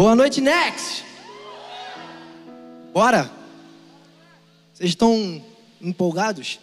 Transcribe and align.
Boa 0.00 0.16
noite, 0.16 0.40
Next! 0.40 1.04
Bora! 2.90 3.30
Vocês 4.72 4.88
estão 4.88 5.44
empolgados? 5.78 6.58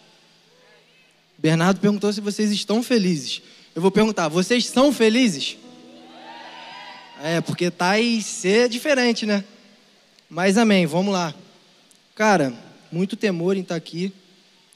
Bernardo 1.37 1.79
perguntou 1.79 2.11
se 2.11 2.19
vocês 2.19 2.49
estão 2.51 2.81
felizes. 2.81 3.43
Eu 3.75 3.81
vou 3.83 3.91
perguntar, 3.91 4.27
vocês 4.27 4.65
são 4.65 4.91
felizes? 4.91 5.55
É, 7.21 7.39
porque 7.39 7.69
tá 7.69 7.99
e 7.99 8.23
ser 8.23 8.69
diferente, 8.69 9.23
né? 9.27 9.43
Mas 10.27 10.57
amém, 10.57 10.87
vamos 10.87 11.13
lá. 11.13 11.31
Cara, 12.15 12.51
muito 12.91 13.15
temor 13.15 13.55
em 13.55 13.61
estar 13.61 13.75
tá 13.75 13.77
aqui. 13.77 14.11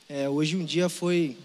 É, 0.07 0.29
hoje 0.29 0.55
um 0.55 0.63
dia 0.63 0.87
foi 0.87 1.35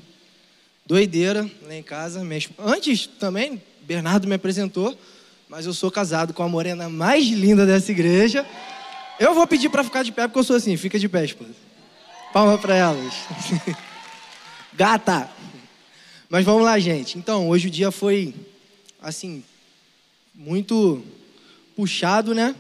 doideira 0.85 1.51
lá 1.63 1.75
em 1.75 1.83
casa. 1.83 2.23
Antes 2.59 3.07
também, 3.07 3.63
Bernardo 3.81 4.29
me 4.29 4.35
apresentou, 4.35 4.95
mas 5.49 5.67
eu 5.67 5.73
sou 5.73 5.91
casado 5.91 6.35
com 6.35 6.43
a 6.43 6.49
morena 6.49 6.89
mais 6.89 7.27
linda 7.27 7.65
dessa 7.65 7.93
igreja. 7.93 8.47
Eu 9.19 9.35
vou 9.35 9.47
pedir 9.47 9.69
para 9.69 9.85
ficar 9.85 10.03
de 10.03 10.13
pé 10.13 10.27
porque 10.27 10.39
eu 10.39 10.45
sou 10.45 10.57
assim, 10.57 10.77
fica 10.77 10.99
de 10.99 11.09
pé, 11.09 11.25
esposa. 11.25 11.55
Palma 12.33 12.59
para 12.59 12.75
elas. 12.75 13.15
Gata! 14.75 15.31
Mas 16.29 16.45
vamos 16.45 16.65
lá, 16.65 16.79
gente. 16.79 17.17
Então, 17.17 17.49
hoje 17.49 17.69
o 17.69 17.71
dia 17.71 17.91
foi, 17.93 18.35
assim, 19.01 19.45
muito 20.35 21.03
puxado, 21.77 22.35
né? 22.35 22.55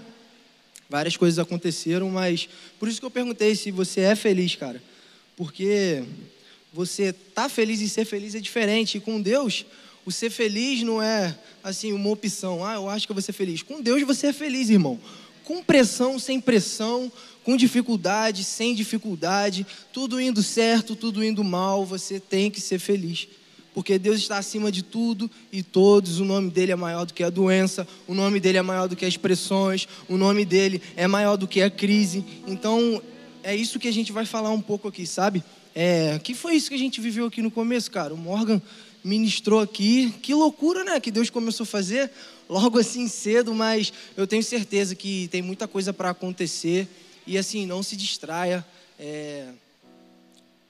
Várias 0.88 1.16
coisas 1.16 1.38
aconteceram, 1.38 2.08
mas 2.10 2.48
por 2.78 2.88
isso 2.88 3.00
que 3.00 3.06
eu 3.06 3.10
perguntei 3.10 3.56
se 3.56 3.72
você 3.72 4.02
é 4.02 4.14
feliz, 4.14 4.54
cara. 4.54 4.80
Porque 5.36 6.04
você 6.72 7.12
tá 7.12 7.48
feliz 7.48 7.80
e 7.80 7.88
ser 7.88 8.04
feliz 8.04 8.36
é 8.36 8.40
diferente. 8.40 8.98
E 8.98 9.00
com 9.00 9.20
Deus, 9.20 9.66
o 10.06 10.12
ser 10.12 10.30
feliz 10.30 10.82
não 10.82 11.02
é 11.02 11.36
assim 11.62 11.92
uma 11.92 12.08
opção. 12.08 12.64
Ah, 12.64 12.74
eu 12.74 12.88
acho 12.88 13.06
que 13.06 13.10
eu 13.10 13.14
vou 13.14 13.22
ser 13.22 13.32
feliz. 13.32 13.62
Com 13.62 13.82
Deus 13.82 14.02
você 14.04 14.28
é 14.28 14.32
feliz, 14.32 14.70
irmão. 14.70 14.98
Com 15.44 15.62
pressão, 15.62 16.18
sem 16.18 16.40
pressão, 16.40 17.12
com 17.44 17.56
dificuldade, 17.56 18.44
sem 18.44 18.74
dificuldade, 18.74 19.66
tudo 19.92 20.20
indo 20.20 20.42
certo, 20.42 20.96
tudo 20.96 21.22
indo 21.22 21.44
mal, 21.44 21.84
você 21.84 22.18
tem 22.18 22.50
que 22.50 22.60
ser 22.60 22.78
feliz 22.78 23.28
porque 23.76 23.98
Deus 23.98 24.16
está 24.16 24.38
acima 24.38 24.72
de 24.72 24.82
tudo 24.82 25.30
e 25.52 25.62
todos. 25.62 26.18
O 26.18 26.24
nome 26.24 26.50
dele 26.50 26.72
é 26.72 26.76
maior 26.76 27.04
do 27.04 27.12
que 27.12 27.22
a 27.22 27.28
doença, 27.28 27.86
o 28.08 28.14
nome 28.14 28.40
dele 28.40 28.56
é 28.56 28.62
maior 28.62 28.88
do 28.88 28.96
que 28.96 29.04
as 29.04 29.18
pressões, 29.18 29.86
o 30.08 30.16
nome 30.16 30.46
dele 30.46 30.80
é 30.96 31.06
maior 31.06 31.36
do 31.36 31.46
que 31.46 31.60
a 31.60 31.68
crise. 31.68 32.24
Então, 32.46 33.02
é 33.42 33.54
isso 33.54 33.78
que 33.78 33.86
a 33.86 33.92
gente 33.92 34.12
vai 34.12 34.24
falar 34.24 34.48
um 34.48 34.62
pouco 34.62 34.88
aqui, 34.88 35.06
sabe? 35.06 35.44
É, 35.74 36.18
que 36.24 36.34
foi 36.34 36.54
isso 36.54 36.70
que 36.70 36.74
a 36.74 36.78
gente 36.78 37.02
viveu 37.02 37.26
aqui 37.26 37.42
no 37.42 37.50
começo, 37.50 37.90
cara? 37.90 38.14
O 38.14 38.16
Morgan 38.16 38.62
ministrou 39.06 39.60
aqui. 39.60 40.12
Que 40.20 40.34
loucura, 40.34 40.82
né? 40.82 40.98
Que 40.98 41.12
Deus 41.12 41.30
começou 41.30 41.62
a 41.62 41.66
fazer 41.66 42.10
logo 42.48 42.78
assim 42.78 43.06
cedo, 43.06 43.54
mas 43.54 43.92
eu 44.16 44.26
tenho 44.26 44.42
certeza 44.42 44.96
que 44.96 45.28
tem 45.28 45.40
muita 45.40 45.68
coisa 45.68 45.92
para 45.92 46.10
acontecer. 46.10 46.88
E 47.24 47.38
assim, 47.38 47.66
não 47.66 47.82
se 47.82 47.96
distraia. 47.96 48.66
É... 48.98 49.46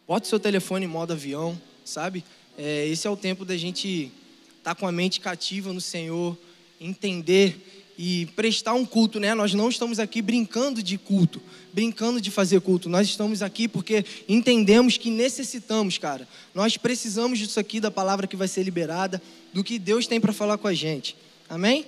Bota 0.07 0.27
o 0.27 0.29
seu 0.29 0.39
telefone 0.39 0.85
em 0.85 0.89
modo 0.89 1.15
avião, 1.15 1.61
sabe? 1.85 2.23
É, 2.59 2.87
esse 2.87 3.07
é 3.07 3.11
o 3.11 3.17
tempo 3.17 3.45
da 3.45 3.57
gente 3.57 4.13
estar 4.59 4.75
tá 4.75 4.81
com 4.81 4.87
a 4.87 4.93
mente 4.93 5.19
cativa 5.19 5.73
no 5.73 5.81
Senhor, 5.81 6.37
entender 6.81 7.76
e 7.99 8.27
prestar 8.37 8.75
um 8.75 8.85
culto, 8.85 9.19
né? 9.19 9.35
Nós 9.35 9.55
não 9.55 9.69
estamos 9.69 9.99
aqui 9.99 10.21
brincando 10.21 10.83
de 10.83 10.99
culto, 10.99 11.41
brincando 11.73 12.21
de 12.21 12.31
fazer 12.31 12.61
culto. 12.61 12.89
Nós 12.89 13.09
estamos 13.09 13.43
aqui 13.43 13.67
porque 13.67 14.05
entendemos 14.29 14.99
que 14.99 15.11
necessitamos, 15.11 15.97
cara. 15.97 16.29
Nós 16.55 16.77
precisamos 16.77 17.39
disso 17.39 17.59
aqui, 17.59 17.81
da 17.81 17.91
palavra 17.91 18.27
que 18.27 18.37
vai 18.37 18.49
ser 18.49 18.63
liberada, 18.63 19.23
do 19.53 19.65
que 19.65 19.79
Deus 19.79 20.07
tem 20.07 20.21
para 20.21 20.33
falar 20.33 20.59
com 20.59 20.69
a 20.69 20.75
gente. 20.75 21.17
Amém? 21.49 21.87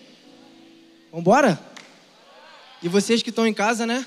Vamos 1.11 1.23
embora? 1.23 1.61
E 2.83 2.89
vocês 2.89 3.23
que 3.23 3.31
estão 3.31 3.47
em 3.47 3.55
casa, 3.55 3.85
né? 3.87 4.07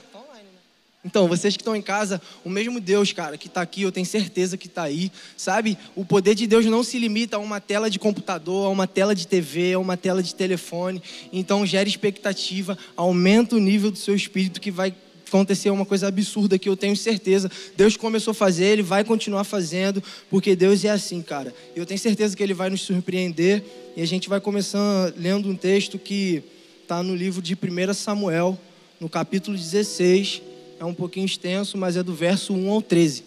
Então, 1.03 1.27
vocês 1.27 1.57
que 1.57 1.61
estão 1.61 1.75
em 1.75 1.81
casa, 1.81 2.21
o 2.45 2.49
mesmo 2.49 2.80
Deus, 2.80 3.11
cara, 3.11 3.35
que 3.35 3.47
está 3.47 3.61
aqui, 3.61 3.81
eu 3.81 3.91
tenho 3.91 4.05
certeza 4.05 4.55
que 4.55 4.67
está 4.67 4.83
aí, 4.83 5.11
sabe? 5.35 5.76
O 5.95 6.05
poder 6.05 6.36
de 6.36 6.45
Deus 6.45 6.64
não 6.67 6.83
se 6.83 6.99
limita 6.99 7.37
a 7.37 7.39
uma 7.39 7.59
tela 7.59 7.89
de 7.89 7.98
computador, 7.98 8.67
a 8.67 8.70
uma 8.70 8.86
tela 8.86 9.15
de 9.15 9.26
TV, 9.26 9.73
a 9.73 9.80
uma 9.80 9.98
tela 9.98 10.21
de 10.21 10.36
telefone. 10.36 11.02
Então, 11.33 11.65
gere 11.65 11.89
expectativa, 11.89 12.77
aumenta 12.95 13.55
o 13.55 13.59
nível 13.59 13.89
do 13.89 13.98
seu 13.98 14.15
espírito, 14.15 14.61
que 14.61 14.70
vai 14.70 14.93
acontecer 15.27 15.71
uma 15.71 15.86
coisa 15.86 16.08
absurda 16.08 16.59
que 16.59 16.70
eu 16.70 16.77
tenho 16.77 16.95
certeza. 16.95 17.49
Deus 17.76 17.97
começou 17.97 18.31
a 18.31 18.36
fazer, 18.36 18.65
Ele 18.65 18.83
vai 18.83 19.03
continuar 19.03 19.43
fazendo, 19.43 20.03
porque 20.30 20.55
Deus 20.55 20.86
é 20.86 20.92
assim, 20.92 21.23
cara. 21.23 21.52
Eu 21.76 21.83
tenho 21.83 21.99
certeza 21.99 22.37
que 22.37 22.43
Ele 22.43 22.53
vai 22.53 22.70
nos 22.70 22.81
surpreender. 22.81 23.64
E 23.97 24.03
a 24.03 24.05
gente 24.05 24.30
vai 24.30 24.39
começar 24.39 25.11
lendo 25.17 25.49
um 25.49 25.55
texto 25.55 25.97
que 25.97 26.43
está 26.83 27.02
no 27.02 27.15
livro 27.15 27.42
de 27.42 27.55
1 27.55 27.93
Samuel, 27.95 28.59
no 28.99 29.09
capítulo 29.09 29.58
16 29.58 30.51
é 30.81 30.86
um 30.86 30.95
pouquinho 30.95 31.27
extenso, 31.27 31.77
mas 31.77 31.95
é 31.95 32.02
do 32.02 32.11
verso 32.11 32.55
1 32.55 32.71
ao 32.71 32.81
13. 32.81 33.23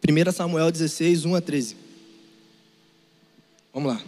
Primeira 0.00 0.30
Samuel 0.30 0.70
16, 0.70 1.24
1 1.24 1.34
a 1.34 1.40
13. 1.40 1.76
Vamos 3.72 3.92
lá. 3.94 4.00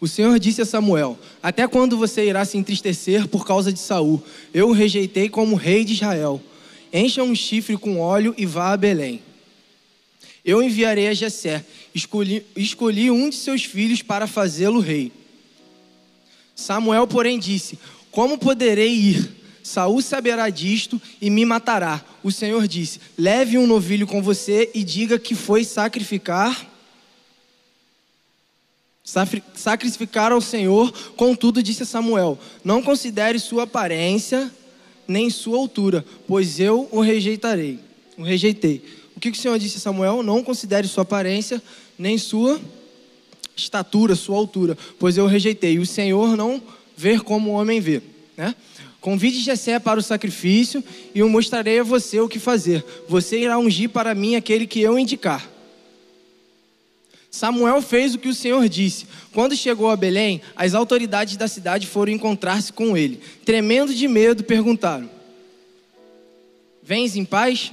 O 0.00 0.06
Senhor 0.06 0.38
disse 0.38 0.62
a 0.62 0.64
Samuel: 0.64 1.18
Até 1.42 1.66
quando 1.66 1.96
você 1.96 2.24
irá 2.24 2.44
se 2.44 2.56
entristecer 2.56 3.26
por 3.26 3.44
causa 3.44 3.72
de 3.72 3.80
Saul? 3.80 4.22
Eu 4.54 4.68
o 4.68 4.72
rejeitei 4.72 5.28
como 5.28 5.56
rei 5.56 5.84
de 5.84 5.94
Israel. 5.94 6.40
Encha 6.92 7.24
um 7.24 7.34
chifre 7.34 7.76
com 7.76 7.98
óleo 7.98 8.32
e 8.38 8.46
vá 8.46 8.72
a 8.72 8.76
Belém. 8.76 9.20
Eu 10.44 10.62
enviarei 10.62 11.08
a 11.08 11.14
Jessé, 11.14 11.64
escolhi, 11.94 12.44
escolhi 12.56 13.10
um 13.10 13.28
de 13.28 13.36
seus 13.36 13.64
filhos 13.64 14.02
para 14.02 14.26
fazê-lo 14.26 14.80
rei. 14.80 15.12
Samuel, 16.54 17.06
porém, 17.06 17.38
disse: 17.38 17.78
Como 18.10 18.38
poderei 18.38 18.92
ir? 18.92 19.40
Saul 19.62 20.00
saberá 20.00 20.48
disto 20.48 21.00
e 21.20 21.28
me 21.30 21.44
matará. 21.44 22.04
O 22.22 22.32
Senhor 22.32 22.66
disse: 22.66 23.00
Leve 23.16 23.58
um 23.58 23.66
novilho 23.66 24.06
com 24.06 24.22
você 24.22 24.70
e 24.74 24.82
diga 24.82 25.18
que 25.18 25.34
foi 25.34 25.64
sacrificar 25.64 26.68
sacrificar 29.54 30.30
ao 30.30 30.40
Senhor. 30.40 30.92
Contudo, 31.16 31.62
disse 31.62 31.84
Samuel: 31.84 32.38
Não 32.64 32.82
considere 32.82 33.38
sua 33.38 33.64
aparência 33.64 34.50
nem 35.06 35.28
sua 35.28 35.58
altura, 35.58 36.04
pois 36.26 36.60
eu 36.60 36.88
o 36.92 37.00
rejeitarei. 37.00 37.80
O 38.16 38.22
rejeitei. 38.22 38.99
O 39.20 39.28
que 39.28 39.28
o 39.28 39.34
Senhor 39.34 39.58
disse 39.58 39.76
a 39.76 39.80
Samuel? 39.80 40.22
Não 40.22 40.42
considere 40.42 40.88
sua 40.88 41.02
aparência, 41.02 41.62
nem 41.98 42.16
sua 42.16 42.58
estatura, 43.54 44.14
sua 44.14 44.38
altura, 44.38 44.78
pois 44.98 45.18
eu 45.18 45.26
rejeitei. 45.26 45.78
O 45.78 45.84
Senhor 45.84 46.38
não 46.38 46.62
vê 46.96 47.18
como 47.20 47.50
o 47.50 47.52
homem 47.52 47.82
vê. 47.82 48.00
Né? 48.34 48.54
Convide 48.98 49.40
Jessé 49.40 49.78
para 49.78 50.00
o 50.00 50.02
sacrifício 50.02 50.82
e 51.14 51.18
eu 51.18 51.28
mostrarei 51.28 51.80
a 51.80 51.82
você 51.82 52.18
o 52.18 52.30
que 52.30 52.38
fazer. 52.38 52.82
Você 53.10 53.40
irá 53.40 53.58
ungir 53.58 53.90
para 53.90 54.14
mim 54.14 54.36
aquele 54.36 54.66
que 54.66 54.80
eu 54.80 54.98
indicar. 54.98 55.46
Samuel 57.30 57.82
fez 57.82 58.14
o 58.14 58.18
que 58.18 58.28
o 58.28 58.34
Senhor 58.34 58.66
disse. 58.70 59.06
Quando 59.34 59.54
chegou 59.54 59.90
a 59.90 59.96
Belém, 59.96 60.40
as 60.56 60.72
autoridades 60.72 61.36
da 61.36 61.46
cidade 61.46 61.86
foram 61.86 62.10
encontrar-se 62.10 62.72
com 62.72 62.96
ele. 62.96 63.20
Tremendo 63.44 63.92
de 63.92 64.08
medo, 64.08 64.42
perguntaram: 64.44 65.10
Vens 66.82 67.16
em 67.16 67.24
paz? 67.26 67.70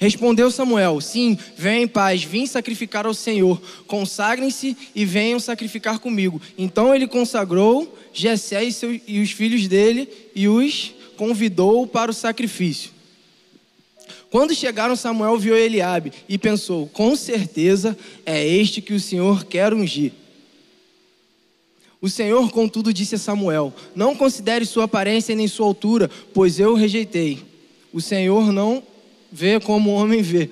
Respondeu 0.00 0.50
Samuel: 0.50 0.98
Sim, 1.02 1.36
venham 1.58 1.82
em 1.82 1.86
paz, 1.86 2.24
vim 2.24 2.46
sacrificar 2.46 3.04
ao 3.04 3.12
Senhor. 3.12 3.60
Consagrem-se 3.86 4.74
e 4.94 5.04
venham 5.04 5.38
sacrificar 5.38 5.98
comigo. 5.98 6.40
Então 6.56 6.94
ele 6.94 7.06
consagrou 7.06 7.98
Jessé 8.10 8.64
e, 8.64 9.02
e 9.06 9.20
os 9.20 9.30
filhos 9.30 9.68
dele 9.68 10.08
e 10.34 10.48
os 10.48 10.94
convidou 11.18 11.86
para 11.86 12.10
o 12.10 12.14
sacrifício. 12.14 12.92
Quando 14.30 14.54
chegaram, 14.54 14.96
Samuel 14.96 15.36
viu 15.36 15.54
Eliabe 15.54 16.14
e 16.26 16.38
pensou: 16.38 16.86
Com 16.86 17.14
certeza 17.14 17.94
é 18.24 18.46
este 18.46 18.80
que 18.80 18.94
o 18.94 19.00
Senhor 19.00 19.44
quer 19.44 19.74
ungir. 19.74 20.12
O 22.00 22.08
Senhor, 22.08 22.50
contudo, 22.50 22.90
disse 22.90 23.16
a 23.16 23.18
Samuel: 23.18 23.70
Não 23.94 24.16
considere 24.16 24.64
sua 24.64 24.84
aparência 24.84 25.34
nem 25.34 25.46
sua 25.46 25.66
altura, 25.66 26.10
pois 26.32 26.58
eu 26.58 26.70
o 26.70 26.76
rejeitei. 26.76 27.40
O 27.92 28.00
Senhor 28.00 28.50
não 28.50 28.82
vê 29.32 29.60
como 29.60 29.90
o 29.90 29.94
homem 29.94 30.22
vê. 30.22 30.50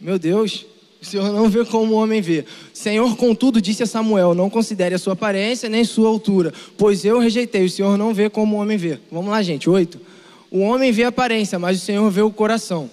Meu 0.00 0.18
Deus, 0.18 0.66
o 1.00 1.04
Senhor 1.04 1.32
não 1.32 1.48
vê 1.48 1.64
como 1.64 1.94
o 1.94 1.96
homem 1.96 2.20
vê. 2.20 2.44
Senhor, 2.72 3.16
contudo, 3.16 3.60
disse 3.60 3.82
a 3.82 3.86
Samuel: 3.86 4.34
Não 4.34 4.48
considere 4.48 4.94
a 4.94 4.98
sua 4.98 5.14
aparência 5.14 5.68
nem 5.68 5.84
sua 5.84 6.08
altura, 6.08 6.52
pois 6.78 7.04
eu 7.04 7.18
rejeitei. 7.18 7.64
O 7.64 7.70
Senhor 7.70 7.98
não 7.98 8.14
vê 8.14 8.30
como 8.30 8.56
o 8.56 8.60
homem 8.60 8.76
vê. 8.76 8.98
Vamos 9.10 9.30
lá, 9.30 9.42
gente. 9.42 9.68
Oito. 9.68 10.00
O 10.50 10.60
homem 10.60 10.92
vê 10.92 11.04
a 11.04 11.08
aparência, 11.08 11.58
mas 11.58 11.80
o 11.80 11.84
Senhor 11.84 12.08
vê 12.10 12.20
o 12.20 12.30
coração. 12.30 12.90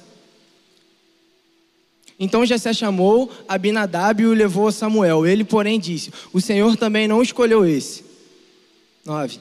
Então 2.20 2.46
Jessé 2.46 2.74
chamou 2.74 3.32
Abinadab 3.48 4.22
e 4.22 4.26
o 4.26 4.34
levou 4.34 4.68
a 4.68 4.72
Samuel. 4.72 5.26
Ele, 5.26 5.44
porém, 5.44 5.80
disse: 5.80 6.12
O 6.34 6.42
Senhor 6.42 6.76
também 6.78 7.08
não 7.08 7.22
escolheu 7.22 7.66
esse. 7.66 8.04
Nove. 9.06 9.40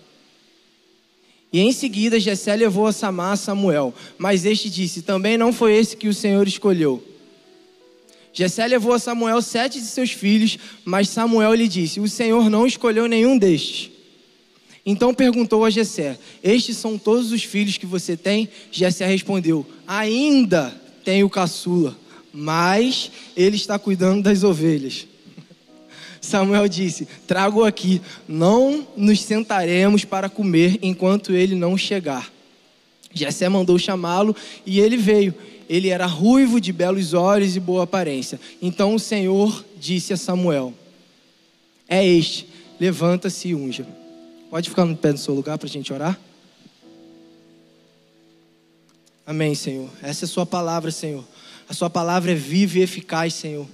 E 1.53 1.61
em 1.61 1.73
seguida 1.73 2.21
Jessé 2.21 2.55
levou 2.55 2.87
a 2.87 2.93
Samar 2.93 3.33
a 3.33 3.37
Samuel, 3.37 3.95
mas 4.19 4.45
este 4.45 4.69
disse: 4.69 5.03
Também 5.03 5.39
não 5.39 5.53
foi 5.53 5.77
esse 5.77 5.97
que 5.97 6.09
o 6.09 6.15
Senhor 6.15 6.47
escolheu. 6.47 7.03
Jessé 8.33 8.67
levou 8.67 8.93
a 8.93 8.99
Samuel 8.99 9.41
sete 9.41 9.81
de 9.81 9.87
seus 9.87 10.11
filhos, 10.11 10.59
mas 10.85 11.09
Samuel 11.09 11.55
lhe 11.55 11.67
disse: 11.67 12.01
O 12.01 12.09
Senhor 12.09 12.51
não 12.51 12.67
escolheu 12.67 13.09
nenhum 13.09 13.39
destes. 13.39 13.91
Então 14.85 15.15
perguntou 15.15 15.65
a 15.65 15.71
Jessé: 15.71 16.19
Estes 16.43 16.77
são 16.77 16.99
todos 16.99 17.33
os 17.33 17.43
filhos 17.43 17.79
que 17.79 17.87
você 17.87 18.17
tem? 18.17 18.49
Jessé 18.71 19.07
respondeu: 19.07 19.67
Ainda 19.87 20.79
tenho 21.03 21.31
caçula, 21.31 21.97
mas 22.33 23.11
ele 23.35 23.57
está 23.57 23.79
cuidando 23.79 24.23
das 24.23 24.45
ovelhas. 24.45 25.07
Samuel 26.21 26.69
disse: 26.69 27.07
Trago 27.27 27.65
aqui, 27.65 28.01
não 28.27 28.87
nos 28.97 29.23
sentaremos 29.23 30.05
para 30.05 30.29
comer 30.29 30.79
enquanto 30.83 31.33
ele 31.33 31.55
não 31.55 31.77
chegar. 31.77 32.33
Jessé 33.13 33.49
mandou 33.49 33.79
chamá-lo 33.79 34.35
e 34.67 34.81
ele 34.81 34.97
veio. 34.97 35.35
Ele 35.69 35.89
era 35.89 36.07
ruivo, 36.07 36.61
de 36.61 36.73
belos 36.73 37.13
olhos 37.13 37.55
e 37.55 37.61
boa 37.61 37.85
aparência. 37.85 38.41
Então 38.61 38.95
o 38.95 38.99
Senhor 38.99 39.65
disse 39.79 40.13
a 40.13 40.17
Samuel: 40.17 40.73
É 41.89 42.05
este, 42.05 42.49
levanta-se 42.81 43.49
e 43.49 43.55
unja. 43.55 43.87
Pode 44.51 44.71
ficar 44.71 44.85
no 44.85 44.97
pé 44.97 45.13
do 45.13 45.19
seu 45.19 45.35
lugar 45.35 45.59
para 45.59 45.69
a 45.69 45.71
gente 45.71 45.93
orar? 45.93 46.19
Amém, 49.27 49.55
Senhor. 49.55 49.91
Essa 50.03 50.25
é 50.25 50.27
a 50.27 50.29
Sua 50.29 50.47
palavra, 50.47 50.91
Senhor. 50.91 51.23
A 51.69 51.75
Sua 51.75 51.91
palavra 51.91 52.33
é 52.33 52.35
viva 52.35 52.79
e 52.79 52.83
eficaz, 52.83 53.35
Senhor 53.35 53.67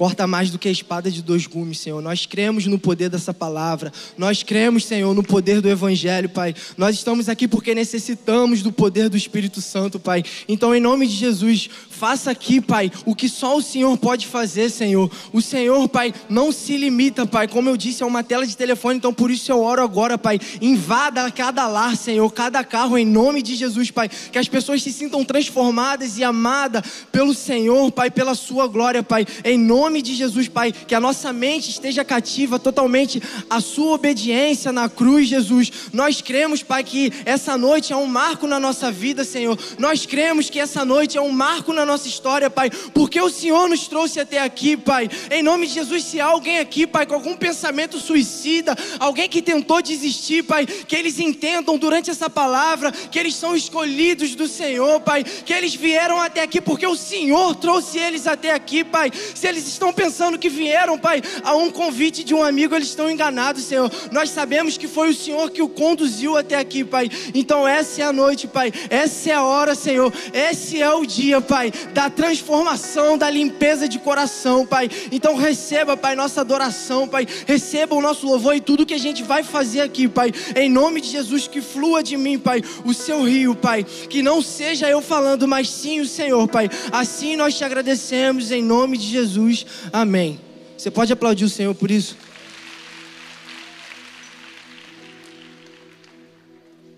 corta 0.00 0.26
mais 0.26 0.50
do 0.50 0.58
que 0.58 0.66
a 0.66 0.72
espada 0.72 1.10
de 1.10 1.20
dois 1.20 1.46
gumes, 1.46 1.78
Senhor. 1.78 2.00
Nós 2.00 2.24
cremos 2.24 2.64
no 2.64 2.78
poder 2.78 3.10
dessa 3.10 3.34
palavra. 3.34 3.92
Nós 4.16 4.42
cremos, 4.42 4.86
Senhor, 4.86 5.14
no 5.14 5.22
poder 5.22 5.60
do 5.60 5.68
Evangelho, 5.68 6.26
Pai. 6.26 6.54
Nós 6.74 6.94
estamos 6.94 7.28
aqui 7.28 7.46
porque 7.46 7.74
necessitamos 7.74 8.62
do 8.62 8.72
poder 8.72 9.10
do 9.10 9.16
Espírito 9.18 9.60
Santo, 9.60 10.00
Pai. 10.00 10.24
Então, 10.48 10.74
em 10.74 10.80
nome 10.80 11.06
de 11.06 11.12
Jesus, 11.12 11.68
faça 11.90 12.30
aqui, 12.30 12.62
Pai, 12.62 12.90
o 13.04 13.14
que 13.14 13.28
só 13.28 13.58
o 13.58 13.60
Senhor 13.60 13.94
pode 13.98 14.26
fazer, 14.26 14.70
Senhor. 14.70 15.10
O 15.34 15.42
Senhor, 15.42 15.86
Pai, 15.86 16.14
não 16.30 16.50
se 16.50 16.78
limita, 16.78 17.26
Pai. 17.26 17.46
Como 17.46 17.68
eu 17.68 17.76
disse, 17.76 18.02
é 18.02 18.06
uma 18.06 18.24
tela 18.24 18.46
de 18.46 18.56
telefone, 18.56 18.96
então 18.96 19.12
por 19.12 19.30
isso 19.30 19.52
eu 19.52 19.60
oro 19.60 19.82
agora, 19.82 20.16
Pai. 20.16 20.40
Invada 20.62 21.30
cada 21.30 21.68
lar, 21.68 21.94
Senhor, 21.94 22.32
cada 22.32 22.64
carro, 22.64 22.96
em 22.96 23.04
nome 23.04 23.42
de 23.42 23.54
Jesus, 23.54 23.90
Pai. 23.90 24.08
Que 24.08 24.38
as 24.38 24.48
pessoas 24.48 24.82
se 24.82 24.94
sintam 24.94 25.26
transformadas 25.26 26.16
e 26.16 26.24
amadas 26.24 26.84
pelo 27.12 27.34
Senhor, 27.34 27.92
Pai, 27.92 28.10
pela 28.10 28.34
Sua 28.34 28.66
glória, 28.66 29.02
Pai. 29.02 29.26
Em 29.44 29.58
nome 29.58 29.89
nome 29.90 30.02
de 30.02 30.14
Jesus, 30.14 30.46
Pai, 30.46 30.70
que 30.70 30.94
a 30.94 31.00
nossa 31.00 31.32
mente 31.32 31.68
esteja 31.68 32.04
cativa 32.04 32.60
totalmente 32.60 33.20
à 33.50 33.60
Sua 33.60 33.94
obediência 33.94 34.70
na 34.70 34.88
cruz, 34.88 35.26
Jesus. 35.26 35.72
Nós 35.92 36.22
cremos, 36.22 36.62
Pai, 36.62 36.84
que 36.84 37.12
essa 37.24 37.58
noite 37.58 37.92
é 37.92 37.96
um 37.96 38.06
marco 38.06 38.46
na 38.46 38.60
nossa 38.60 38.92
vida, 38.92 39.24
Senhor. 39.24 39.58
Nós 39.80 40.06
cremos 40.06 40.48
que 40.48 40.60
essa 40.60 40.84
noite 40.84 41.18
é 41.18 41.20
um 41.20 41.32
marco 41.32 41.72
na 41.72 41.84
nossa 41.84 42.06
história, 42.06 42.48
Pai, 42.48 42.70
porque 42.94 43.20
o 43.20 43.28
Senhor 43.28 43.68
nos 43.68 43.88
trouxe 43.88 44.20
até 44.20 44.40
aqui, 44.40 44.76
Pai. 44.76 45.08
Em 45.28 45.42
nome 45.42 45.66
de 45.66 45.74
Jesus, 45.74 46.04
se 46.04 46.20
há 46.20 46.26
alguém 46.26 46.60
aqui, 46.60 46.86
Pai, 46.86 47.04
com 47.04 47.14
algum 47.14 47.36
pensamento 47.36 47.98
suicida, 47.98 48.76
alguém 49.00 49.28
que 49.28 49.42
tentou 49.42 49.82
desistir, 49.82 50.44
Pai, 50.44 50.66
que 50.66 50.94
eles 50.94 51.18
entendam 51.18 51.76
durante 51.76 52.10
essa 52.10 52.30
palavra 52.30 52.92
que 52.92 53.18
eles 53.18 53.34
são 53.34 53.56
escolhidos 53.56 54.36
do 54.36 54.46
Senhor, 54.46 55.00
Pai, 55.00 55.24
que 55.24 55.52
eles 55.52 55.74
vieram 55.74 56.20
até 56.20 56.42
aqui 56.42 56.60
porque 56.60 56.86
o 56.86 56.94
Senhor 56.94 57.56
trouxe 57.56 57.98
eles 57.98 58.28
até 58.28 58.52
aqui, 58.54 58.84
Pai. 58.84 59.10
Se 59.34 59.48
eles 59.48 59.66
estão 59.72 59.92
pensando 59.92 60.38
que 60.38 60.48
vieram, 60.48 60.98
Pai, 60.98 61.22
a 61.42 61.54
um 61.54 61.70
convite 61.70 62.22
de 62.24 62.34
um 62.34 62.42
amigo, 62.42 62.74
eles 62.74 62.88
estão 62.88 63.10
enganados, 63.10 63.64
Senhor. 63.64 63.90
Nós 64.10 64.30
sabemos 64.30 64.76
que 64.76 64.88
foi 64.88 65.10
o 65.10 65.14
Senhor 65.14 65.50
que 65.50 65.62
o 65.62 65.68
conduziu 65.68 66.36
até 66.36 66.56
aqui, 66.56 66.84
Pai. 66.84 67.10
Então 67.34 67.66
essa 67.66 68.02
é 68.02 68.04
a 68.04 68.12
noite, 68.12 68.46
Pai. 68.46 68.72
Essa 68.88 69.30
é 69.30 69.34
a 69.34 69.42
hora, 69.42 69.74
Senhor. 69.74 70.12
Esse 70.32 70.80
é 70.80 70.92
o 70.92 71.04
dia, 71.04 71.40
Pai, 71.40 71.72
da 71.92 72.10
transformação, 72.10 73.16
da 73.16 73.30
limpeza 73.30 73.88
de 73.88 73.98
coração, 73.98 74.66
Pai. 74.66 74.90
Então 75.10 75.34
receba, 75.36 75.96
Pai, 75.96 76.14
nossa 76.14 76.40
adoração, 76.40 77.08
Pai. 77.08 77.26
Receba 77.46 77.94
o 77.94 78.00
nosso 78.00 78.26
louvor 78.26 78.54
e 78.54 78.60
tudo 78.60 78.86
que 78.86 78.94
a 78.94 78.98
gente 78.98 79.22
vai 79.22 79.42
fazer 79.42 79.80
aqui, 79.80 80.08
Pai. 80.08 80.32
Em 80.56 80.68
nome 80.68 81.00
de 81.00 81.08
Jesus, 81.08 81.46
que 81.46 81.60
flua 81.60 82.02
de 82.02 82.16
mim, 82.16 82.38
Pai, 82.38 82.62
o 82.84 82.92
seu 82.92 83.22
rio, 83.22 83.54
Pai. 83.54 83.84
Que 83.84 84.22
não 84.22 84.42
seja 84.42 84.88
eu 84.88 85.00
falando, 85.00 85.46
mas 85.46 85.68
sim 85.68 86.00
o 86.00 86.06
Senhor, 86.06 86.46
Pai. 86.48 86.68
Assim 86.92 87.36
nós 87.36 87.56
te 87.56 87.64
agradecemos 87.64 88.50
em 88.50 88.62
nome 88.62 88.96
de 88.96 89.06
Jesus. 89.06 89.59
Amém. 89.92 90.40
Você 90.76 90.90
pode 90.90 91.12
aplaudir 91.12 91.44
o 91.44 91.48
Senhor 91.48 91.74
por 91.74 91.90
isso? 91.90 92.16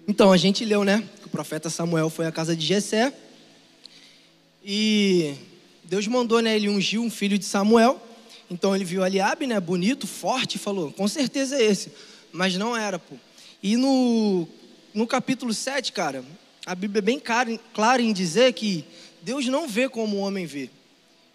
Então, 0.07 0.33
a 0.33 0.37
gente 0.37 0.65
leu, 0.65 0.85
né? 0.85 1.03
Que 1.21 1.27
o 1.27 1.31
profeta 1.31 1.71
Samuel 1.71 2.11
foi 2.11 2.27
à 2.27 2.33
casa 2.33 2.57
de 2.57 2.67
Jessé. 2.67 3.13
E 4.65 5.35
Deus 5.85 6.07
mandou, 6.07 6.41
né? 6.41 6.55
Ele 6.57 6.69
ungiu 6.69 7.03
um 7.03 7.11
filho 7.11 7.39
de 7.39 7.45
Samuel. 7.45 8.01
Então 8.53 8.77
ele 8.77 8.85
viu 8.85 9.05
Eliabe, 9.05 9.47
né? 9.47 9.59
Bonito, 9.59 10.07
forte, 10.07 10.59
falou: 10.59 10.93
com 10.93 11.09
certeza 11.09 11.57
é 11.57 11.65
esse. 11.65 11.91
Mas 12.31 12.57
não 12.57 12.77
era, 12.77 12.99
pô. 12.99 13.17
E 13.63 13.77
no, 13.77 14.47
no 14.93 15.07
capítulo 15.07 15.55
7, 15.55 15.93
cara, 15.93 16.25
a 16.67 16.75
Bíblia 16.75 16.99
é 16.99 17.03
bem 17.03 17.21
clara 17.73 18.03
em 18.03 18.13
dizer 18.13 18.53
que 18.53 18.85
Deus 19.23 19.47
não 19.47 19.67
vê 19.67 19.89
como 19.89 20.17
o 20.17 20.21
homem 20.21 20.45
vê. 20.45 20.69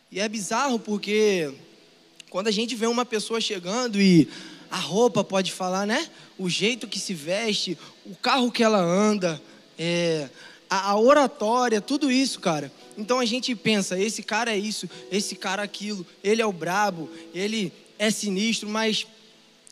E 0.09 0.21
é 0.21 0.29
bizarro 0.29 0.79
porque 0.79 1.53
quando 2.29 2.47
a 2.47 2.51
gente 2.51 2.75
vê 2.75 2.87
uma 2.87 3.05
pessoa 3.05 3.41
chegando 3.41 3.99
e 3.99 4.27
a 4.71 4.77
roupa 4.77 5.21
pode 5.21 5.51
falar, 5.51 5.85
né? 5.85 6.07
O 6.37 6.49
jeito 6.49 6.87
que 6.87 6.97
se 6.97 7.13
veste, 7.13 7.77
o 8.05 8.15
carro 8.15 8.49
que 8.49 8.63
ela 8.63 8.79
anda, 8.79 9.41
é, 9.77 10.29
a, 10.69 10.91
a 10.91 10.97
oratória, 10.97 11.81
tudo 11.81 12.09
isso, 12.09 12.39
cara. 12.39 12.71
Então 12.97 13.19
a 13.19 13.25
gente 13.25 13.53
pensa, 13.53 13.99
esse 13.99 14.23
cara 14.23 14.51
é 14.51 14.57
isso, 14.57 14.89
esse 15.11 15.35
cara 15.35 15.61
é 15.61 15.65
aquilo, 15.65 16.05
ele 16.23 16.41
é 16.41 16.45
o 16.45 16.53
brabo, 16.53 17.09
ele 17.33 17.73
é 17.99 18.09
sinistro, 18.09 18.69
mas 18.69 19.05